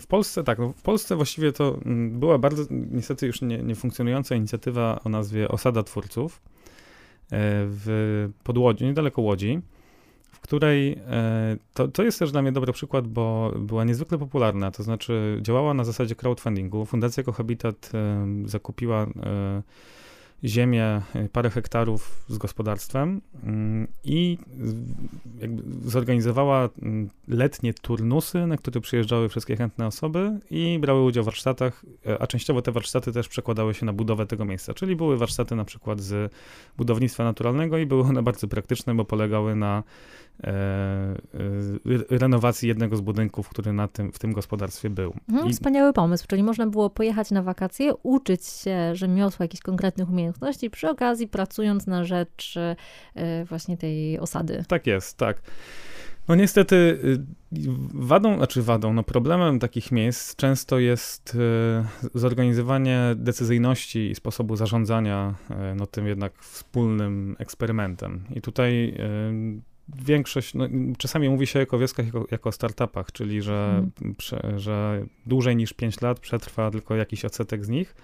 [0.00, 3.74] W Polsce tak, no w Polsce właściwie to mm, była bardzo niestety już nie, nie
[3.74, 6.42] funkcjonująca inicjatywa o nazwie Osada Twórców,
[7.32, 9.60] w podłodzi, niedaleko Łodzi,
[10.50, 14.82] której e, to, to jest też dla mnie dobry przykład, bo była niezwykle popularna, to
[14.82, 16.86] znaczy działała na zasadzie crowdfundingu.
[16.86, 17.92] Fundacja Cohabitat
[18.44, 19.06] zakupiła
[20.44, 24.38] ziemię, e, parę hektarów z gospodarstwem mm, i
[25.84, 31.84] zorganizowała mm, letnie turnusy, na które przyjeżdżały wszystkie chętne osoby i brały udział w warsztatach,
[32.06, 35.56] e, a częściowo te warsztaty też przekładały się na budowę tego miejsca, czyli były warsztaty
[35.56, 36.32] na przykład z
[36.76, 39.82] budownictwa naturalnego i były one bardzo praktyczne, bo polegały na
[40.44, 45.14] e, e, renowacji jednego z budynków, który na tym, w tym gospodarstwie był.
[45.28, 45.52] Mhm, I...
[45.52, 50.29] Wspaniały pomysł, czyli można było pojechać na wakacje, uczyć się rzemiosła jakichś konkretnych umiejętności,
[50.70, 52.56] przy okazji pracując na rzecz
[53.14, 54.64] e, właśnie tej osady.
[54.68, 55.42] Tak jest, tak.
[56.28, 57.18] No niestety y,
[57.94, 65.34] wadą, znaczy wadą, no problemem takich miejsc często jest y, zorganizowanie decyzyjności i sposobu zarządzania
[65.50, 68.24] y, no, tym jednak wspólnym eksperymentem.
[68.34, 68.94] I tutaj
[69.96, 70.64] większość, no,
[70.98, 74.14] czasami mówi się o ekowioskach jako, jako o startupach, czyli że, hmm.
[74.16, 77.94] prze, że dłużej niż 5 lat przetrwa tylko jakiś odsetek z nich.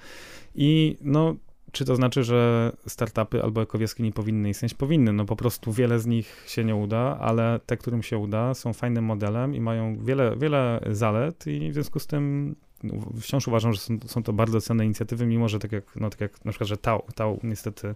[0.54, 1.36] I no,
[1.72, 4.74] czy to znaczy, że startupy albo ekowioski nie powinny istnieć?
[4.74, 8.54] Powinny, no po prostu wiele z nich się nie uda, ale te, którym się uda,
[8.54, 12.54] są fajnym modelem i mają wiele, wiele zalet i w związku z tym
[13.20, 16.20] wciąż uważam, że są, są, to bardzo cenne inicjatywy, mimo że tak jak, no, tak
[16.20, 17.94] jak na przykład, że Tau, Tau niestety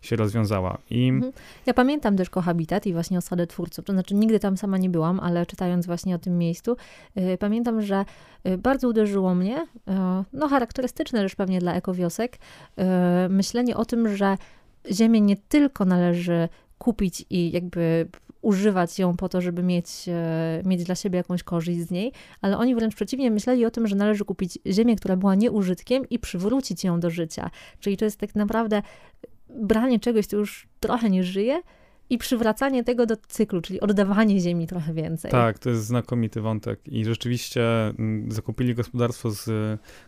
[0.00, 0.78] się rozwiązała.
[0.90, 1.08] I...
[1.08, 1.32] Mhm.
[1.66, 5.20] Ja pamiętam też Kohabitat i właśnie osadę twórców, to znaczy nigdy tam sama nie byłam,
[5.20, 6.76] ale czytając właśnie o tym miejscu,
[7.16, 8.04] yy, pamiętam, że
[8.44, 9.94] yy, bardzo uderzyło mnie, yy,
[10.32, 14.36] no charakterystyczne też pewnie dla ekowiosek, y, myślenie o tym, że
[14.90, 18.08] ziemię nie tylko należy kupić i jakby
[18.42, 22.58] używać ją po to, żeby mieć, e, mieć dla siebie jakąś korzyść z niej, ale
[22.58, 26.84] oni wręcz przeciwnie myśleli o tym, że należy kupić ziemię, która była nieużytkiem i przywrócić
[26.84, 27.50] ją do życia.
[27.80, 28.82] Czyli to jest tak naprawdę
[29.48, 31.62] branie czegoś, co już trochę nie żyje,
[32.10, 35.30] i przywracanie tego do cyklu, czyli oddawanie ziemi trochę więcej.
[35.30, 36.80] Tak, to jest znakomity wątek.
[36.88, 39.50] I rzeczywiście mm, zakupili gospodarstwo z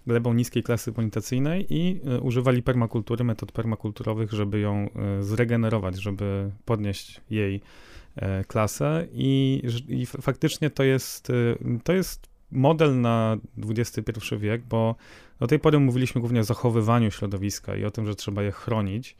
[0.06, 6.50] glebą niskiej klasy bonitacyjnej i e, używali permakultury, metod permakulturowych, żeby ją e, zregenerować, żeby
[6.64, 7.93] podnieść jej E,
[8.48, 11.34] klasę i, i faktycznie to jest, e,
[11.84, 13.36] to jest model na
[13.68, 14.94] XXI wiek, bo
[15.40, 19.16] do tej pory mówiliśmy głównie o zachowywaniu środowiska i o tym, że trzeba je chronić.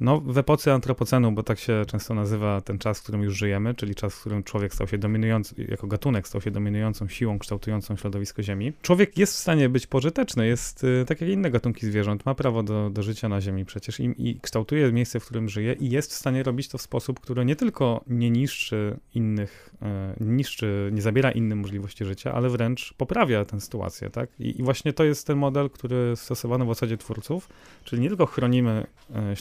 [0.00, 3.74] No, w epoce antropocenu, bo tak się często nazywa ten czas, w którym już żyjemy,
[3.74, 7.96] czyli czas, w którym człowiek stał się dominujący, jako gatunek stał się dominującą siłą kształtującą
[7.96, 8.72] środowisko Ziemi.
[8.82, 12.62] Człowiek jest w stanie być pożyteczny, jest y, tak jak inne gatunki zwierząt, ma prawo
[12.62, 16.12] do, do życia na Ziemi przecież i, i kształtuje miejsce, w którym żyje i jest
[16.12, 19.74] w stanie robić to w sposób, który nie tylko nie niszczy innych,
[20.20, 24.30] nie niszczy, nie zabiera innym możliwości życia, ale wręcz poprawia tę sytuację, tak?
[24.40, 27.48] I, I, właśnie to jest ten model, który stosowano w osadzie twórców,
[27.84, 29.36] czyli nie tylko chronimy e,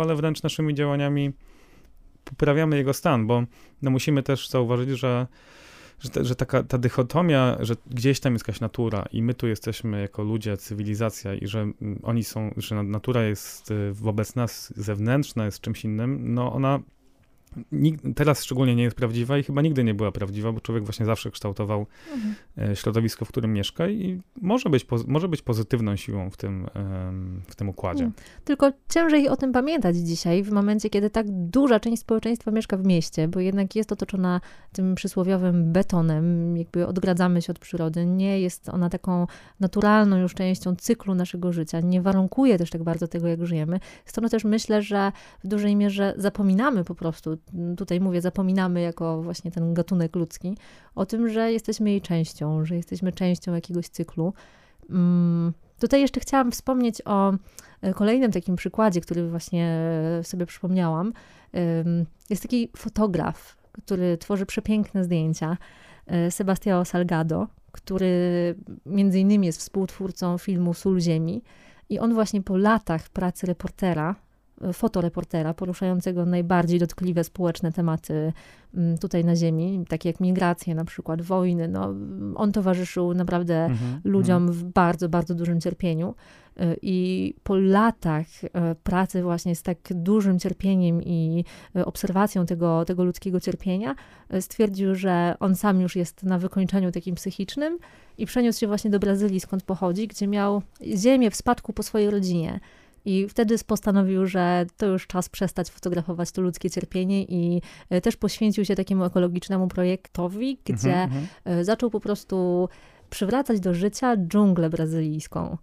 [0.00, 1.32] ale wręcz naszymi działaniami
[2.24, 3.42] poprawiamy jego stan, bo
[3.82, 5.26] no musimy też zauważyć, że,
[6.00, 9.46] że, te, że taka ta dychotomia, że gdzieś tam jest jakaś natura i my tu
[9.46, 11.70] jesteśmy jako ludzie, cywilizacja i że
[12.02, 16.80] oni są, że natura jest y, wobec nas zewnętrzna, jest czymś innym, no ona
[18.14, 21.30] teraz szczególnie nie jest prawdziwa i chyba nigdy nie była prawdziwa, bo człowiek właśnie zawsze
[21.30, 22.34] kształtował mhm.
[22.58, 26.66] E, środowisko, w którym mieszka i może być, może być pozytywną siłą w tym,
[27.48, 27.98] w tym układzie.
[27.98, 28.14] Hmm.
[28.44, 32.84] Tylko ciężej o tym pamiętać dzisiaj, w momencie, kiedy tak duża część społeczeństwa mieszka w
[32.84, 34.40] mieście, bo jednak jest otoczona
[34.72, 39.26] tym przysłowiowym betonem, jakby odgradzamy się od przyrody, nie jest ona taką
[39.60, 43.80] naturalną już częścią cyklu naszego życia, nie warunkuje też tak bardzo tego, jak żyjemy.
[44.04, 45.12] Stąd też myślę, że
[45.44, 47.36] w dużej mierze zapominamy po prostu
[47.76, 50.56] tutaj mówię, zapominamy jako właśnie ten gatunek ludzki,
[50.94, 54.32] o tym, że jesteśmy jej częścią, że jesteśmy częścią jakiegoś cyklu.
[54.90, 57.32] Mm, tutaj jeszcze chciałam wspomnieć o
[57.82, 59.80] e, kolejnym takim przykładzie, który właśnie
[60.22, 61.12] sobie przypomniałam.
[62.30, 65.56] Jest taki fotograf, który tworzy przepiękne zdjęcia,
[66.06, 68.54] e, Sebastiao Salgado, który
[68.86, 71.42] między innymi jest współtwórcą filmu Sól Ziemi.
[71.88, 74.14] I on właśnie po latach pracy reportera
[74.72, 78.32] fotoreportera poruszającego najbardziej dotkliwe społeczne tematy
[78.74, 81.68] mm, tutaj na Ziemi, takie jak migracje, na przykład wojny.
[81.68, 81.94] No,
[82.34, 84.52] on towarzyszył naprawdę mhm, ludziom mhm.
[84.52, 86.14] w bardzo, bardzo dużym cierpieniu.
[86.60, 88.48] Y, I po latach y,
[88.82, 91.44] pracy właśnie z tak dużym cierpieniem i
[91.76, 93.94] y, obserwacją tego, tego ludzkiego cierpienia,
[94.40, 97.78] stwierdził, że on sam już jest na wykończeniu takim psychicznym
[98.18, 100.62] i przeniósł się właśnie do Brazylii, skąd pochodzi, gdzie miał
[100.96, 102.60] ziemię w spadku po swojej rodzinie.
[103.04, 108.16] I wtedy postanowił, że to już czas przestać fotografować to ludzkie cierpienie i e, też
[108.16, 111.64] poświęcił się takiemu ekologicznemu projektowi, gdzie mm -hmm.
[111.64, 112.68] zaczął po prostu
[113.10, 115.56] przywracać do życia dżunglę brazylijską.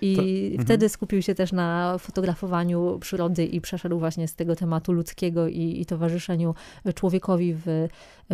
[0.00, 0.64] I to, mhm.
[0.64, 5.80] wtedy skupił się też na fotografowaniu przyrody i przeszedł właśnie z tego tematu ludzkiego i,
[5.80, 6.54] i towarzyszeniu
[6.94, 7.88] człowiekowi w e,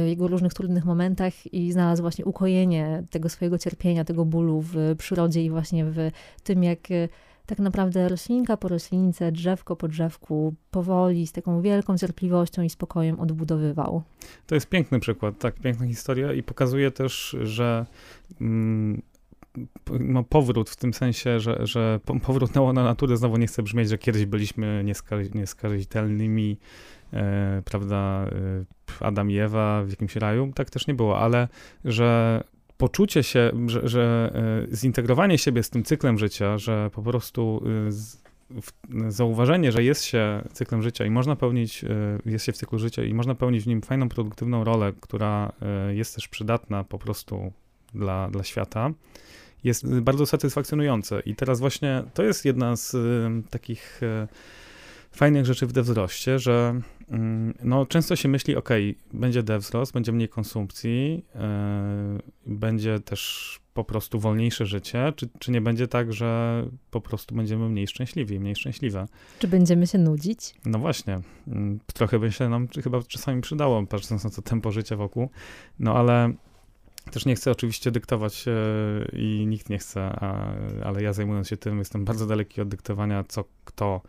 [0.08, 5.44] jego różnych trudnych momentach i znalazł właśnie ukojenie tego swojego cierpienia, tego bólu w przyrodzie
[5.44, 6.10] i właśnie w
[6.42, 7.08] tym, jak e,
[7.48, 13.20] tak naprawdę roślinka po roślince, drzewko po drzewku, powoli, z taką wielką cierpliwością i spokojem
[13.20, 14.02] odbudowywał.
[14.46, 17.86] To jest piękny przykład, tak, piękna historia i pokazuje też, że
[18.40, 19.02] mm,
[20.00, 23.98] no, powrót w tym sensie, że, że powrót na natury znowu nie chce brzmieć, że
[23.98, 24.84] kiedyś byliśmy
[25.34, 26.58] nieskazitelnymi,
[27.12, 28.26] e, prawda,
[29.00, 31.48] e, Adam i Ewa w jakimś raju, tak też nie było, ale
[31.84, 32.40] że
[32.78, 34.32] poczucie się, że, że
[34.70, 37.62] e, zintegrowanie siebie z tym cyklem życia, że po prostu
[39.06, 41.88] e, zauważenie, że jest się cyklem życia i można pełnić, e,
[42.26, 45.52] jest się w cyklu życia i można pełnić w nim fajną, produktywną rolę, która
[45.88, 47.52] jest też przydatna po prostu
[47.94, 48.90] dla, dla świata,
[49.64, 51.20] jest bardzo satysfakcjonujące.
[51.20, 52.96] I teraz właśnie to jest jedna z
[53.50, 54.00] takich
[55.18, 58.68] fajnych rzeczy w wzroście, że mm, no, często się myśli, ok,
[59.12, 61.24] będzie wzrost, będzie mniej konsumpcji,
[62.44, 67.34] yy, będzie też po prostu wolniejsze życie, czy, czy nie będzie tak, że po prostu
[67.34, 69.06] będziemy mniej szczęśliwi, mniej szczęśliwe?
[69.38, 70.54] Czy będziemy się nudzić?
[70.64, 74.96] No właśnie, mm, trochę by się nam chyba czasami przydało, patrząc na to tempo życia
[74.96, 75.30] wokół,
[75.78, 76.32] no ale
[77.10, 78.44] też nie chcę oczywiście dyktować
[79.12, 80.52] i nikt nie chce, a,
[80.84, 84.00] ale ja zajmując się tym jestem bardzo daleki od dyktowania, co kto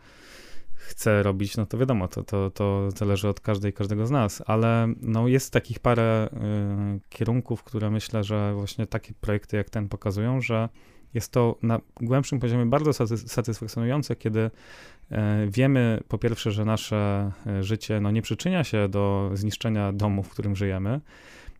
[0.80, 4.88] chce robić, no to wiadomo, to, to, to zależy od każdej, każdego z nas, ale
[5.02, 10.40] no jest takich parę y, kierunków, które myślę, że właśnie takie projekty jak ten pokazują,
[10.40, 10.68] że
[11.14, 15.16] jest to na głębszym poziomie bardzo satysfakcjonujące, kiedy y,
[15.48, 20.28] wiemy po pierwsze, że nasze y, życie no, nie przyczynia się do zniszczenia domu, w
[20.28, 21.00] którym żyjemy,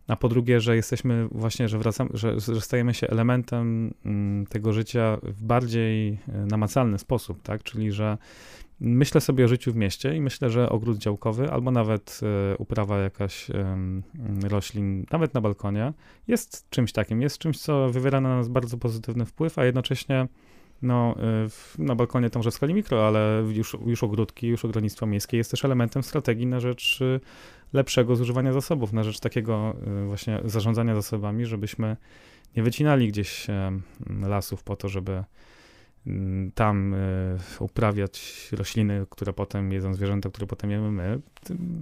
[0.07, 4.73] a po drugie, że jesteśmy właśnie, że, wracamy, że, że stajemy się elementem mm, tego
[4.73, 7.63] życia w bardziej y, namacalny sposób, tak?
[7.63, 8.17] Czyli, że
[8.83, 12.19] Myślę sobie o życiu w mieście i myślę, że ogród działkowy albo nawet
[12.53, 13.47] e, uprawa jakaś
[14.43, 15.93] roślin, nawet na balkonie,
[16.27, 20.27] jest czymś takim, jest czymś, co wywiera na nas bardzo pozytywny wpływ, a jednocześnie
[20.81, 21.15] no,
[21.77, 25.37] e, na balkonie to może w skali mikro, ale już, już ogródki, już ogrodnictwo miejskie
[25.37, 27.19] jest też elementem strategii na rzecz e,
[27.73, 29.75] lepszego zużywania zasobów, na rzecz takiego
[30.07, 31.97] właśnie zarządzania zasobami, żebyśmy
[32.55, 33.47] nie wycinali gdzieś
[34.21, 35.23] lasów po to, żeby
[36.55, 36.97] tam e,
[37.59, 41.19] uprawiać rośliny, które potem jedzą zwierzęta, które potem jemy my,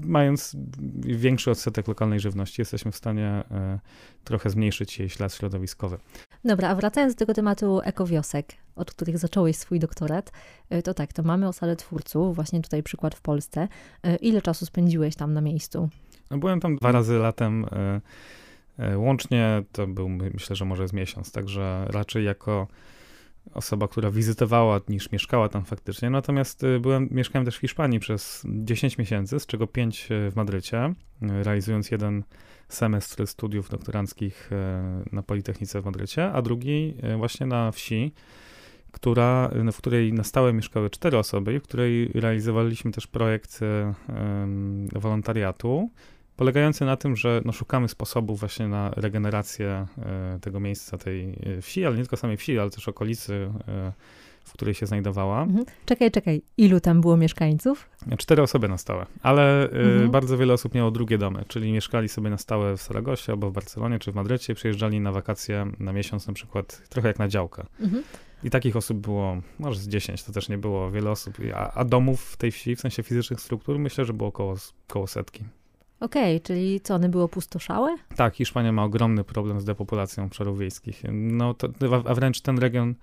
[0.03, 0.55] mając
[0.99, 3.79] większy odsetek lokalnej żywności, jesteśmy w stanie e,
[4.23, 5.97] trochę zmniejszyć jej ślad środowiskowy.
[6.45, 10.31] Dobra, a wracając do tego tematu ekowiosek, od których zacząłeś swój doktorat,
[10.69, 13.67] e, to tak, to mamy osadę twórców, właśnie tutaj przykład w Polsce.
[14.21, 15.89] Ile czasu spędziłeś tam na miejscu?
[16.31, 17.65] No byłem tam dwa razy latem.
[18.95, 22.67] Łącznie to był, myślę, że może z miesiąc, także raczej jako
[23.53, 26.09] osoba, która wizytowała niż mieszkała tam faktycznie.
[26.09, 30.35] Natomiast y, byłem, mieszkałem też w Hiszpanii przez 10 miesięcy, z czego 5 y, w
[30.35, 32.23] Madrycie, y, realizując jeden
[32.69, 34.49] semestr studiów doktoranckich
[35.11, 38.13] na Politechnice w Madrycie, a drugi właśnie na wsi,
[38.91, 43.59] która, w której na stałe mieszkały cztery osoby, w której realizowaliśmy też projekt
[44.95, 45.89] wolontariatu
[46.39, 51.61] polegający na tym, że no, szukamy sposobów właśnie na regenerację e, tego miejsca, tej e,
[51.61, 53.91] wsi, ale nie tylko samej wsi, ale też okolicy, e,
[54.43, 55.43] w której się znajdowała.
[55.43, 55.65] Mhm.
[55.85, 57.89] Czekaj, czekaj, ilu tam było mieszkańców?
[58.17, 60.11] Cztery osoby na stałe, ale mhm.
[60.11, 63.53] bardzo wiele osób miało drugie domy, czyli mieszkali sobie na stałe w Saragosie albo w
[63.53, 67.65] Barcelonie czy w Madrycie, przyjeżdżali na wakacje na miesiąc na przykład, trochę jak na działkę.
[67.79, 68.03] Mhm.
[68.43, 71.37] I takich osób było może z 10, to też nie było wiele osób.
[71.55, 74.55] A, a domów w tej wsi, w sensie fizycznych struktur, myślę, że było około,
[74.89, 75.43] około setki.
[75.99, 77.97] Okej, okay, czyli co, one były opustoszałe?
[78.15, 81.03] Tak, Hiszpania ma ogromny problem z depopulacją obszarów wiejskich.
[81.11, 81.67] No, to,
[82.05, 82.95] a wręcz ten region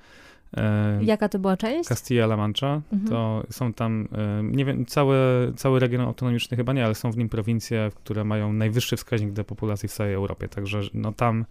[0.57, 1.89] e, Jaka to była część?
[1.89, 2.81] Castilla-La Mancha.
[2.93, 3.11] Mhm.
[3.11, 5.17] To są tam, e, nie wiem, cały,
[5.57, 9.89] cały region autonomiczny chyba nie, ale są w nim prowincje, które mają najwyższy wskaźnik depopulacji
[9.89, 10.49] w całej Europie.
[10.49, 11.45] Także no, tam,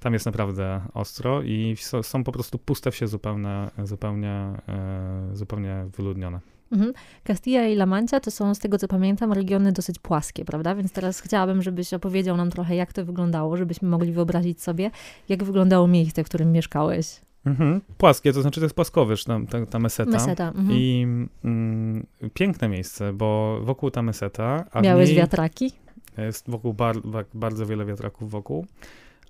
[0.00, 5.86] tam jest naprawdę ostro i są, są po prostu puste wsie zupełnie, zupełnie, e, zupełnie
[5.96, 6.51] wyludnione.
[6.72, 6.92] Mhm.
[7.24, 10.74] Castilla i La Mancha to są, z tego co pamiętam, regiony dosyć płaskie, prawda?
[10.74, 14.90] Więc teraz chciałabym, żebyś opowiedział nam trochę, jak to wyglądało, żebyśmy mogli wyobrazić sobie,
[15.28, 17.20] jak wyglądało miejsce, w którym mieszkałeś.
[17.46, 17.80] Mhm.
[17.98, 20.10] Płaskie, to znaczy to jest płaskowyż, ta, ta, ta meseta.
[20.10, 20.48] Meseta.
[20.48, 20.68] Mhm.
[20.72, 21.06] I
[21.44, 24.64] mm, piękne miejsce, bo wokół ta meseta...
[24.82, 25.72] Miałeś wiatraki?
[26.18, 26.96] Jest wokół bar,
[27.34, 28.66] bardzo wiele wiatraków wokół,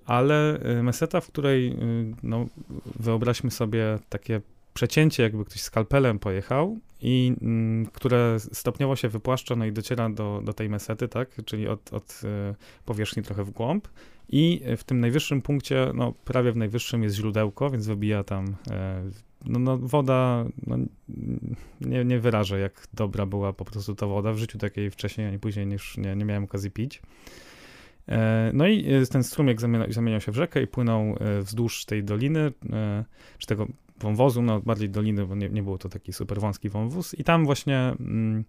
[0.05, 2.45] ale y, meseta, w której, y, no,
[2.99, 4.41] wyobraźmy sobie takie
[4.73, 10.41] przecięcie, jakby ktoś skalpelem pojechał i mm, które stopniowo się wypłaszcza, no i dociera do,
[10.43, 12.21] do tej mesety, tak, czyli od, od
[12.51, 12.55] y,
[12.85, 13.87] powierzchni trochę w głąb
[14.29, 18.55] I w tym najwyższym punkcie, no prawie w najwyższym jest źródełko, więc wybija tam
[19.45, 20.77] no, no, woda, no,
[21.81, 24.33] nie, nie wyrażę, jak dobra była po prostu ta woda.
[24.33, 27.01] W życiu takiej wcześniej ani później niż nie, nie miałem okazji pić.
[28.07, 29.59] E, no i e, ten strumyk
[29.89, 32.51] zamieniał się w rzekę i płynął e, wzdłuż tej doliny,
[33.37, 33.67] czy tego
[34.03, 37.13] wąwozu, no bardziej doliny, bo nie, nie było to taki super wąski wąwóz.
[37.13, 38.43] I tam właśnie mm,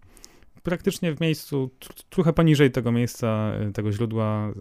[0.63, 1.69] praktycznie w miejscu,
[2.09, 4.51] trochę poniżej tego miejsca, tego źródła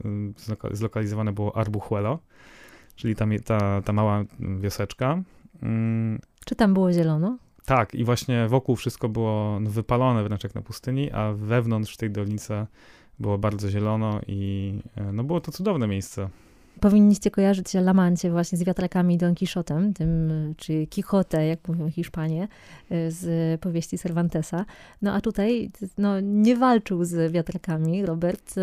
[0.70, 2.18] zlokalizowane było Arbuchuelo,
[2.96, 4.24] czyli ta, ta, ta mała
[4.60, 5.22] wioseczka.
[5.62, 6.20] Mm.
[6.44, 7.38] Czy tam było zielono?
[7.64, 12.10] Tak, i właśnie wokół wszystko było no, wypalone wręcz jak na pustyni, a wewnątrz tej
[12.10, 12.66] dolnicy
[13.18, 16.28] było bardzo zielono i e, no, było to cudowne miejsce.
[16.80, 22.48] Powinniście kojarzyć Lamancie właśnie z wiatrakami Don Quixotem, tym, czy Quixote, jak mówią Hiszpanie,
[22.92, 24.64] y, z powieści Cervantesa.
[25.02, 28.54] No a tutaj no, nie walczył z wiatrakami Robert.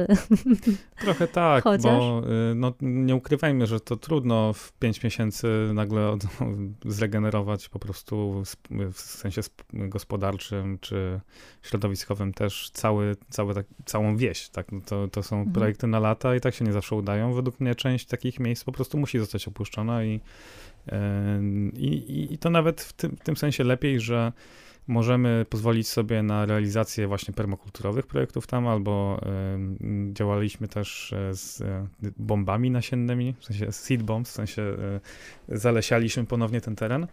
[1.02, 1.84] Trochę tak, Chociaż...
[1.84, 6.24] bo y, no, nie ukrywajmy, że to trudno w pięć miesięcy nagle od,
[6.86, 8.44] zregenerować po prostu
[8.94, 9.42] w sensie
[9.74, 11.20] gospodarczym czy
[11.62, 14.50] środowiskowym też cały, cały, tak, całą wieś.
[14.50, 14.72] Tak?
[14.72, 15.54] No to, to są mhm.
[15.54, 17.34] projekty na lata i tak się nie zawsze udają.
[17.34, 20.22] Według mnie część takich miejsc po prostu musi zostać opuszczona i,
[21.74, 24.32] i, i to nawet w tym, w tym sensie lepiej, że
[24.88, 29.22] możemy pozwolić sobie na realizację właśnie permakulturowych projektów tam, albo
[30.14, 31.88] działaliśmy też e, z e,
[32.18, 37.08] bombami nasiennymi, w sensie seed bombs, w sensie y, zalesialiśmy ponownie ten teren.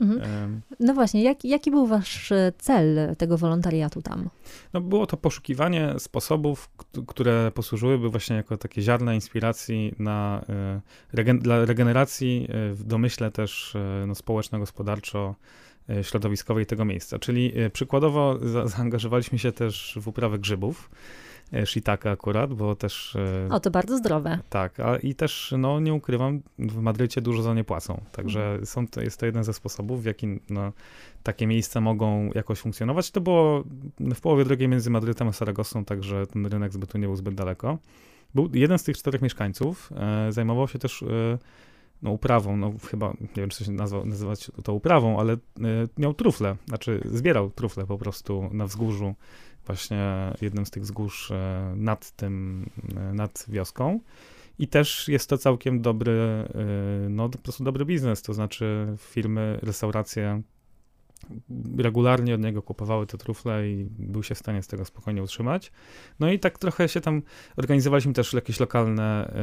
[0.00, 0.60] Mhm.
[0.80, 4.28] No właśnie, jak, jaki był wasz cel tego wolontariatu tam?
[4.72, 6.70] No było to poszukiwanie sposobów,
[7.06, 10.44] które posłużyłyby właśnie jako takie ziarna inspiracji na,
[11.12, 13.76] regen dla regeneracji w domyśle też
[14.06, 15.34] no, społeczno-gospodarczo
[15.90, 17.18] E, środowiskowej tego miejsca.
[17.18, 20.94] Czyli e, przykładowo za, zaangażowaliśmy się też w uprawę grzybów, e,
[21.64, 23.16] shiitake akurat, bo też...
[23.50, 24.38] O, to bardzo zdrowe.
[24.50, 28.66] Tak, a i też, no nie ukrywam, w Madrycie dużo za nie płacą, także mhm.
[28.66, 30.72] są to, jest to jeden ze sposobów, w jaki no,
[31.22, 33.10] takie miejsca mogą jakoś funkcjonować.
[33.10, 33.64] To było
[34.00, 37.78] w połowie drogi między Madrytem a Saragosą, także ten rynek zbytu nie był zbyt daleko.
[38.34, 41.38] Był jeden z tych czterech mieszkańców, e, zajmował się też e,
[42.04, 45.38] no, uprawą, no chyba, nie wiem, czy się nazwał, nazywać to uprawą, ale y,
[45.98, 49.14] miał trufle, znaczy zbierał trufle po prostu na wzgórzu,
[49.66, 51.34] właśnie jednym z tych wzgórz y,
[51.76, 52.66] nad tym,
[53.10, 54.00] y, nad wioską.
[54.58, 56.48] I też jest to całkiem dobry,
[57.10, 60.42] no po prostu dobry biznes, to znaczy firmy, restauracje
[61.78, 65.72] regularnie od niego kupowały te trufle i był się w stanie z tego spokojnie utrzymać.
[66.20, 67.22] No i tak trochę się tam
[67.56, 69.34] organizowaliśmy też jakieś lokalne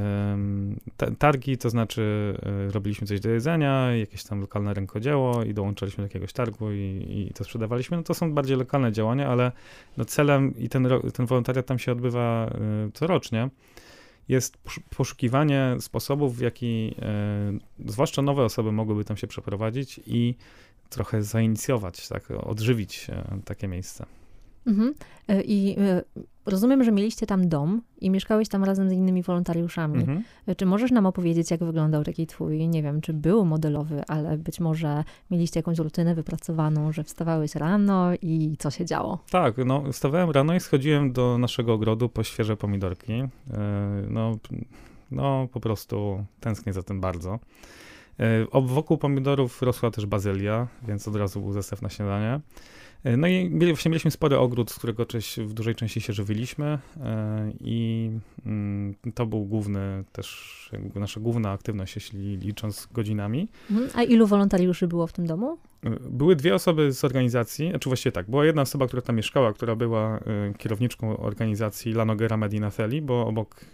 [1.19, 6.05] targi, to znaczy um, robiliśmy coś do jedzenia, jakieś tam lokalne rękodzieło i dołączaliśmy do
[6.05, 7.97] jakiegoś targu i, i to sprzedawaliśmy.
[7.97, 9.51] No to są bardziej lokalne działania, ale
[9.97, 12.51] no celem i ten, ten wolontariat tam się odbywa
[12.87, 13.49] y, corocznie
[14.29, 14.57] jest
[14.97, 16.95] poszukiwanie sposobów, w jaki
[17.85, 20.35] y, zwłaszcza nowe osoby mogłyby tam się przeprowadzić i
[20.91, 24.05] trochę zainicjować, tak, odżywić e, takie miejsce.
[24.67, 24.93] Mhm.
[25.27, 26.01] E, I e,
[26.45, 29.99] rozumiem, że mieliście tam dom i mieszkałeś tam razem z innymi wolontariuszami.
[29.99, 30.23] Mhm.
[30.57, 34.59] Czy możesz nam opowiedzieć, jak wyglądał taki twój, nie wiem, czy był modelowy, ale być
[34.59, 39.19] może mieliście jakąś rutynę wypracowaną, że wstawałeś rano i co się działo?
[39.29, 43.23] Tak, no wstawałem rano i schodziłem do naszego ogrodu po świeże pomidorki.
[44.09, 44.37] No,
[45.11, 47.39] no po prostu tęsknię za tym bardzo.
[48.19, 52.39] E, wokół pomidorów rosła też bazylia, więc od razu był zestaw na śniadanie.
[53.03, 56.79] E, no i właśnie mieliśmy spory ogród, z którego część, w dużej części się żywiliśmy
[57.03, 58.11] e, i
[58.45, 63.47] mm, to był główny też, jakby nasza główna aktywność, jeśli licząc godzinami.
[63.71, 63.89] Mhm.
[63.95, 65.57] A ilu wolontariuszy było w tym domu?
[66.09, 69.53] Były dwie osoby z organizacji, czy znaczy właściwie tak, była jedna osoba, która tam mieszkała,
[69.53, 70.19] która była
[70.57, 73.65] kierowniczką organizacji Lanogera Medina Feli, bo obok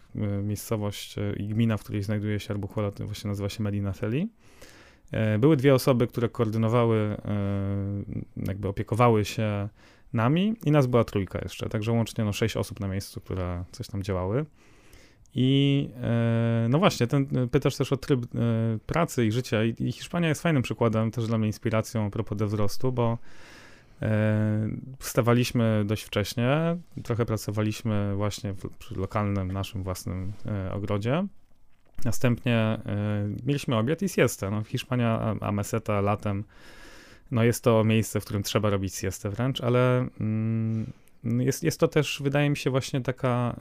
[0.44, 4.30] miejscowość i gmina, w której znajduje się Arbuchola, to właśnie nazywa się Medina Feli.
[5.12, 7.18] E, były dwie osoby, które koordynowały, e,
[8.47, 9.70] jakby opiekowały się
[10.14, 13.88] nami i nas była trójka jeszcze, także łącznie no, sześć osób na miejscu, które coś
[13.88, 14.45] tam działały.
[15.36, 18.26] I e, no właśnie, ten, pytasz też o tryb
[18.86, 22.91] pracy i życia i, Hiszpania jest fajnym przykładem, też dla mnie inspiracją a propos wzrostu,
[22.91, 23.18] bo
[24.99, 30.34] wstawaliśmy dość wcześnie, trochę pracowaliśmy właśnie w, przy lokalnym, naszym własnym
[30.74, 31.28] ogrodzie,
[32.06, 32.80] Następnie
[33.39, 34.52] y, mieliśmy obiad i siestę.
[34.52, 36.43] No, Hiszpania, a meseta latem,
[37.32, 40.91] no jest to miejsce, w którym trzeba robić siestę wręcz, ale mm,
[41.24, 43.56] jest, jest to też, wydaje mi się, właśnie taka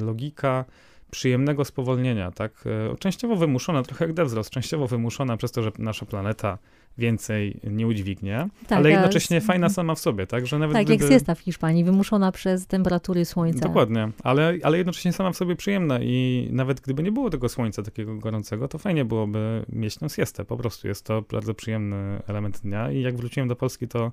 [0.00, 0.64] y, logika
[1.12, 2.64] przyjemnego spowolnienia, tak?
[2.92, 6.58] E, częściowo wymuszona, trochę jak wzrost, częściowo wymuszona przez to, że nasza planeta
[6.98, 9.46] więcej nie udźwignie, tak, ale jednocześnie z...
[9.46, 10.46] fajna sama w sobie, tak?
[10.46, 11.04] Że nawet tak, gdyby...
[11.04, 13.60] jak siesta w Hiszpanii, wymuszona przez temperatury słońca.
[13.60, 17.82] Dokładnie, ale, ale jednocześnie sama w sobie przyjemna i nawet gdyby nie było tego słońca
[17.82, 22.60] takiego gorącego, to fajnie byłoby mieć tę siestę, po prostu jest to bardzo przyjemny element
[22.60, 24.12] dnia i jak wróciłem do Polski, to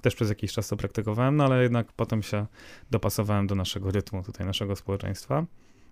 [0.00, 2.46] też przez jakiś czas to praktykowałem, no ale jednak potem się
[2.90, 5.46] dopasowałem do naszego rytmu, tutaj naszego społeczeństwa.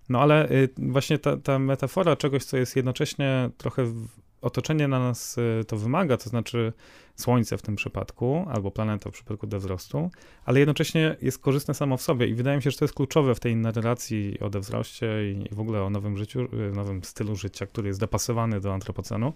[0.09, 3.85] No ale y, właśnie ta, ta metafora czegoś, co jest jednocześnie trochę
[4.41, 6.73] otoczenie na nas y, to wymaga, to znaczy
[7.19, 10.11] Słońce w tym przypadku, albo planeta w przypadku wzrostu,
[10.45, 13.35] ale jednocześnie jest korzystne samo w sobie i wydaje mi się, że to jest kluczowe
[13.35, 17.67] w tej narracji o wzroście i w ogóle o nowym życiu, y, nowym stylu życia,
[17.67, 19.33] który jest dopasowany do antropocenu,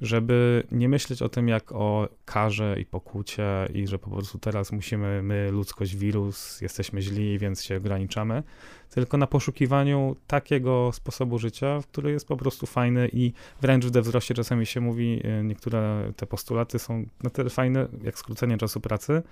[0.00, 4.72] żeby nie myśleć o tym jak o karze i pokucie i że po prostu teraz
[4.72, 8.42] musimy, my, ludzkość, wirus, jesteśmy źli, więc się ograniczamy,
[8.90, 14.34] tylko na poszukiwaniu takiego sposobu życia, który jest po prostu fajny i wręcz w wzroście
[14.34, 19.22] czasami się mówi, y, niektóre te postulaty są na tyle fajne, jak skrócenie czasu pracy,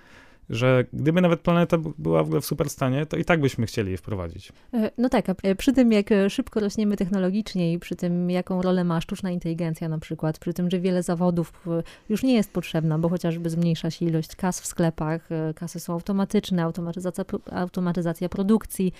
[0.49, 3.91] że gdyby nawet planeta była w ogóle w super stanie, to i tak byśmy chcieli
[3.91, 4.51] je wprowadzić.
[4.73, 8.61] E, no tak, a przy tym jak e, szybko rośniemy technologicznie i przy tym jaką
[8.61, 12.53] rolę ma sztuczna inteligencja na przykład, przy tym, że wiele zawodów e, już nie jest
[12.53, 18.93] potrzebna, bo chociażby zmniejsza się ilość kas w sklepach, kasy są automatyczne, automatyzacja, automatyzacja produkcji,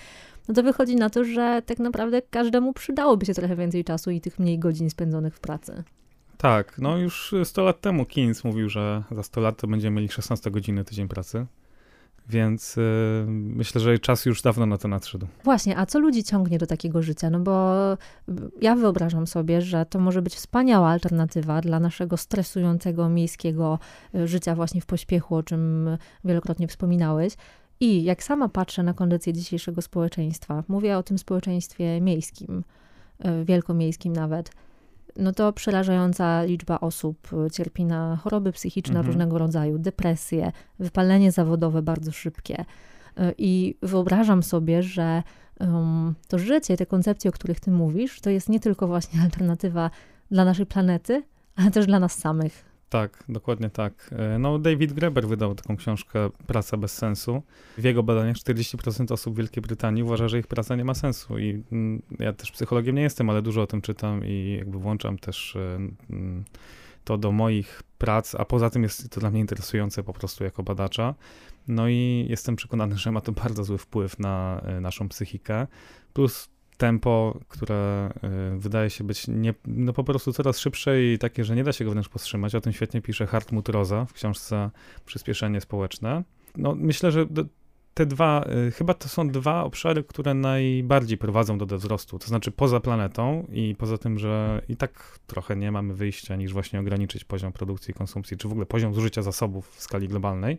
[0.48, 4.20] no to wychodzi na to, że tak naprawdę każdemu przydałoby się trochę więcej czasu i
[4.20, 5.82] tych mniej godzin spędzonych w pracy.
[6.42, 10.08] Tak, no już 100 lat temu Keynes mówił, że za 100 lat to będziemy mieli
[10.08, 11.46] 16 godziny tydzień pracy.
[12.28, 15.26] Więc yy, myślę, że czas już dawno na to nadszedł.
[15.44, 17.30] Właśnie, a co ludzi ciągnie do takiego życia?
[17.30, 17.72] No bo
[18.60, 23.78] ja wyobrażam sobie, że to może być wspaniała alternatywa dla naszego stresującego miejskiego
[24.14, 25.88] y, życia właśnie w pośpiechu, o czym
[26.24, 27.34] wielokrotnie wspominałeś.
[27.80, 32.64] I jak sama patrzę na kondycję dzisiejszego społeczeństwa, mówię o tym społeczeństwie miejskim,
[33.24, 34.50] y, wielkomiejskim nawet,
[35.16, 39.06] no to przerażająca liczba osób y, cierpi na choroby psychiczne mhm.
[39.06, 42.60] różnego rodzaju, depresje, wypalenie zawodowe bardzo szybkie.
[42.60, 45.22] Y, I wyobrażam sobie, że
[45.60, 49.90] um, to życie, te koncepcje, o których ty mówisz, to jest nie tylko właśnie alternatywa
[50.30, 51.22] dla naszej planety,
[51.56, 52.71] ale też dla nas samych.
[52.92, 54.10] Tak, dokładnie tak.
[54.18, 57.42] E, no, David Graeber wydał taką książkę Praca bez sensu.
[57.78, 61.38] W jego badaniach 40% osób w Wielkiej Brytanii uważa, że ich praca nie ma sensu.
[61.38, 65.18] I mm, ja też psychologiem nie jestem, ale dużo o tym czytam i jakby włączam
[65.18, 65.78] też e,
[67.04, 70.62] to do moich prac, a poza tym jest to dla mnie interesujące po prostu jako
[70.62, 71.14] badacza.
[71.68, 75.66] No i jestem przekonany, że ma to bardzo zły wpływ na e, naszą psychikę.
[76.12, 78.10] Plus tempo, które
[78.54, 81.72] y, wydaje się być nie, no po prostu coraz szybsze i takie, że nie da
[81.72, 82.54] się go wręcz powstrzymać.
[82.54, 84.70] O tym świetnie pisze Hartmut Roza w książce
[85.06, 86.22] Przyspieszenie społeczne.
[86.56, 87.26] No, myślę, że
[87.94, 92.18] te dwa, y, chyba to są dwa obszary, które najbardziej prowadzą do wzrostu.
[92.18, 96.52] To znaczy poza planetą i poza tym, że i tak trochę nie mamy wyjścia niż
[96.52, 100.58] właśnie ograniczyć poziom produkcji i konsumpcji, czy w ogóle poziom zużycia zasobów w skali globalnej.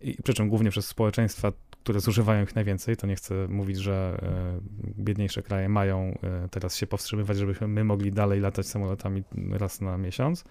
[0.00, 1.52] I przy czym głównie przez społeczeństwa
[1.88, 4.60] które zużywają ich najwięcej, to nie chcę mówić, że e,
[5.02, 9.98] biedniejsze kraje mają e, teraz się powstrzymywać, żebyśmy my mogli dalej latać samolotami raz na
[9.98, 10.44] miesiąc.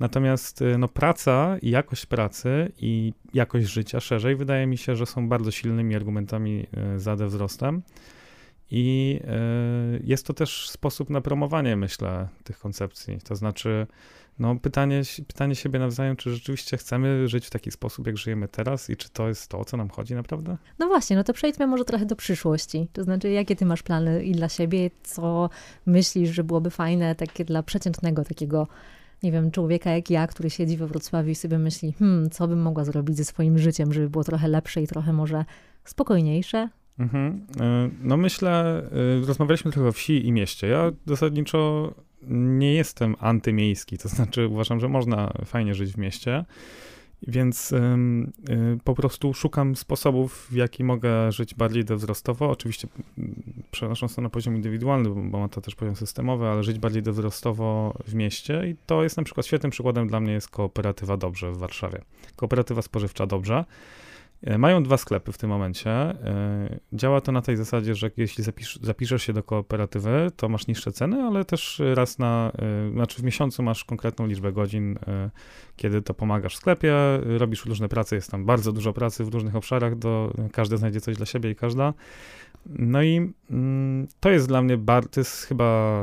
[0.00, 5.06] Natomiast e, no, praca i jakość pracy i jakość życia szerzej wydaje mi się, że
[5.06, 6.66] są bardzo silnymi argumentami
[6.96, 7.82] za wzrostem.
[8.70, 9.20] I
[10.04, 13.18] jest to też sposób na promowanie, myślę, tych koncepcji.
[13.24, 13.86] To znaczy,
[14.38, 18.90] no, pytanie, pytanie siebie nawzajem, czy rzeczywiście chcemy żyć w taki sposób, jak żyjemy teraz
[18.90, 20.56] i czy to jest to, o co nam chodzi naprawdę?
[20.78, 22.88] No właśnie, no to przejdźmy może trochę do przyszłości.
[22.92, 25.50] To znaczy, jakie ty masz plany i dla siebie, co
[25.86, 28.68] myślisz, że byłoby fajne takie dla przeciętnego takiego
[29.22, 32.62] nie wiem, człowieka jak ja, który siedzi we Wrocławiu i sobie myśli, hmm, co bym
[32.62, 35.44] mogła zrobić ze swoim życiem, żeby było trochę lepsze i trochę może
[35.84, 36.68] spokojniejsze?
[36.98, 37.46] Mhm.
[37.60, 38.82] E, no myślę,
[39.22, 40.66] e, rozmawialiśmy trochę o wsi i mieście.
[40.66, 41.92] Ja zasadniczo
[42.28, 46.44] nie jestem antymiejski, to znaczy uważam, że można fajnie żyć w mieście,
[47.28, 47.78] więc y,
[48.84, 52.50] po prostu szukam sposobów, w jaki mogę żyć bardziej wzrostowo.
[52.50, 52.88] Oczywiście
[53.18, 57.02] mm, przenosząc to na poziom indywidualny, bo ma to też poziom systemowy, ale żyć bardziej
[57.02, 61.52] wzrostowo w mieście i to jest na przykład świetnym przykładem dla mnie jest kooperatywa Dobrze
[61.52, 62.00] w Warszawie.
[62.36, 63.64] Kooperatywa spożywcza Dobrze E,
[64.58, 65.90] mają dwa sklepy w tym momencie.
[65.90, 70.66] E, działa to na tej zasadzie, że jeśli zapisz, zapiszesz się do kooperatywy, to masz
[70.66, 74.98] niższe ceny, ale też raz na, e, znaczy w miesiącu masz konkretną liczbę godzin,
[75.76, 76.94] kiedy to pomagasz w sklepie,
[77.38, 81.16] robisz różne prace, jest tam bardzo dużo pracy w różnych obszarach, do, każdy znajdzie coś
[81.16, 81.94] dla siebie i każda.
[82.66, 86.00] No i mm, to jest dla mnie, bar, to jest chyba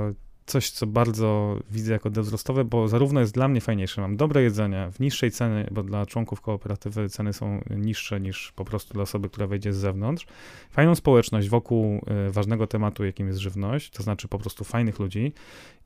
[0.51, 4.89] coś, co bardzo widzę jako wzrostowe, bo zarówno jest dla mnie fajniejsze, mam dobre jedzenie
[4.93, 9.29] w niższej cenie, bo dla członków kooperatywy ceny są niższe niż po prostu dla osoby,
[9.29, 10.25] która wejdzie z zewnątrz.
[10.71, 15.33] Fajną społeczność wokół y, ważnego tematu, jakim jest żywność, to znaczy po prostu fajnych ludzi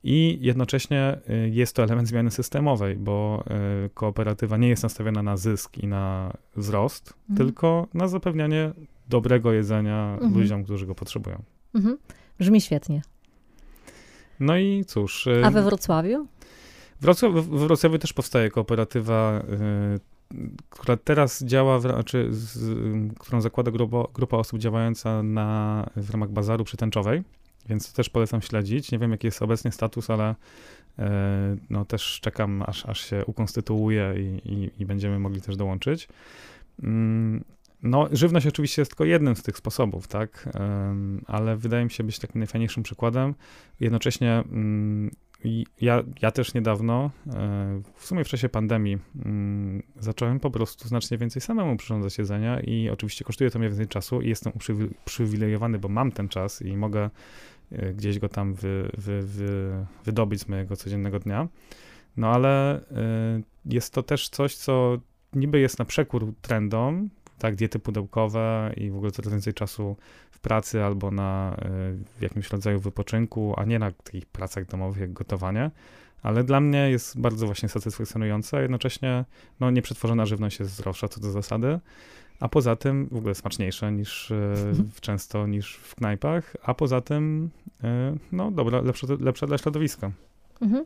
[0.04, 3.44] i jednocześnie y, jest to element zmiany systemowej, bo
[3.86, 7.36] y, kooperatywa nie jest nastawiona na zysk i na wzrost, mhm.
[7.36, 8.72] tylko na zapewnianie
[9.08, 10.34] dobrego jedzenia mhm.
[10.34, 11.42] ludziom, którzy go potrzebują.
[11.74, 11.98] Mhm.
[12.38, 13.02] Brzmi świetnie.
[14.40, 15.28] No i cóż.
[15.44, 16.26] A we Wrocławiu?
[17.00, 19.42] Wrocław, w Wrocławiu też powstaje kooperatywa,
[20.34, 20.36] y,
[20.70, 22.58] która teraz działa, w, czy z,
[23.18, 27.22] którą zakłada grupa, grupa osób działająca na, w ramach bazaru przytęczowej,
[27.68, 28.92] więc też polecam śledzić.
[28.92, 31.02] Nie wiem, jaki jest obecnie status, ale y,
[31.70, 36.08] no, też czekam, aż, aż się ukonstytuuje i, i, i będziemy mogli też dołączyć.
[37.86, 40.48] No, żywność oczywiście jest tylko jednym z tych sposobów, tak,
[41.26, 43.34] ale wydaje mi się być takim najfajniejszym przykładem.
[43.80, 45.10] Jednocześnie mm,
[45.80, 51.18] ja, ja też niedawno, e, w sumie w czasie pandemii, mm, zacząłem po prostu znacznie
[51.18, 54.52] więcej samemu przyrządzać jedzenia i oczywiście kosztuje to mnie więcej czasu i jestem
[55.04, 57.10] uprzywilejowany, bo mam ten czas i mogę
[57.72, 59.72] e, gdzieś go tam wy, wy, wy,
[60.04, 61.48] wydobyć z mojego codziennego dnia.
[62.16, 64.98] No ale e, jest to też coś, co
[65.32, 69.96] niby jest na przekór trendom, tak, diety pudełkowe i w ogóle coraz więcej czasu
[70.30, 71.56] w pracy albo na
[72.18, 75.70] w jakimś rodzaju wypoczynku, a nie na takich pracach domowych jak gotowanie.
[76.22, 79.24] Ale dla mnie jest bardzo właśnie satysfakcjonujące, a jednocześnie
[79.60, 81.78] no, nieprzetworzona żywność jest zdrowsza co do zasady,
[82.40, 84.54] a poza tym w ogóle smaczniejsza niż e,
[85.00, 87.50] często niż w knajpach, a poza tym
[87.84, 90.10] e, no dobra, lepsza, lepsza dla środowiska.
[90.60, 90.84] Mhm.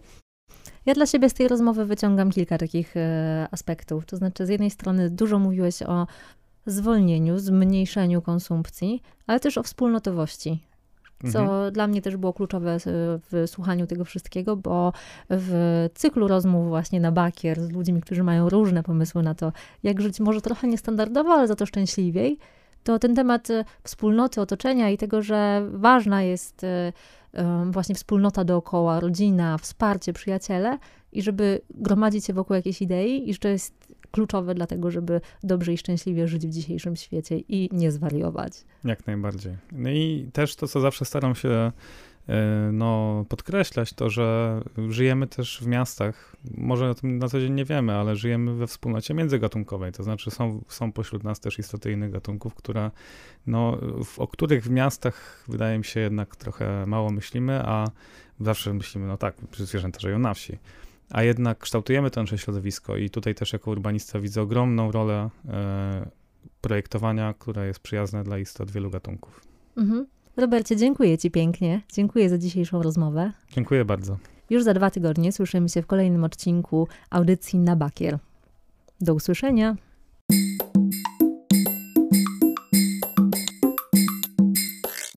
[0.86, 2.94] Ja dla siebie z tej rozmowy wyciągam kilka takich
[3.50, 4.06] aspektów.
[4.06, 6.06] To znaczy, z jednej strony dużo mówiłeś o
[6.66, 10.70] zwolnieniu, zmniejszeniu konsumpcji, ale też o wspólnotowości.
[11.32, 11.72] Co mhm.
[11.72, 12.76] dla mnie też było kluczowe
[13.30, 14.92] w słuchaniu tego wszystkiego, bo
[15.30, 19.52] w cyklu rozmów właśnie na bakier z ludźmi, którzy mają różne pomysły na to,
[19.82, 22.38] jak żyć może trochę niestandardowo, ale za to szczęśliwiej,
[22.84, 26.92] to ten temat e, wspólnoty, otoczenia i tego, że ważna jest e,
[27.70, 30.78] właśnie wspólnota dookoła, rodzina, wsparcie, przyjaciele
[31.12, 35.20] i żeby gromadzić się wokół jakiejś idei i że to jest kluczowe dla tego, żeby
[35.42, 38.52] dobrze i szczęśliwie żyć w dzisiejszym świecie i nie zwariować.
[38.84, 39.56] Jak najbardziej.
[39.72, 41.72] No i też to, co zawsze staram się
[42.28, 47.52] e, no, podkreślać, to, że żyjemy też w miastach, może o tym na co dzień
[47.52, 51.92] nie wiemy, ale żyjemy we wspólnocie międzygatunkowej, to znaczy są, są pośród nas też istoty
[51.92, 52.90] innych gatunków, które,
[53.46, 57.90] no, w, o których w miastach wydaje mi się jednak trochę mało myślimy, a
[58.40, 60.58] zawsze myślimy, no tak, zwierzęta żyją na wsi
[61.10, 66.10] a jednak kształtujemy to nasze środowisko i tutaj też jako urbanista widzę ogromną rolę e,
[66.60, 69.40] projektowania, które jest przyjazne dla istot wielu gatunków.
[69.76, 70.06] Mhm.
[70.36, 71.82] Robercie, dziękuję Ci pięknie.
[71.92, 73.32] Dziękuję za dzisiejszą rozmowę.
[73.52, 74.18] Dziękuję bardzo.
[74.50, 78.18] Już za dwa tygodnie słyszymy się w kolejnym odcinku audycji na Bakier.
[79.00, 79.76] Do usłyszenia.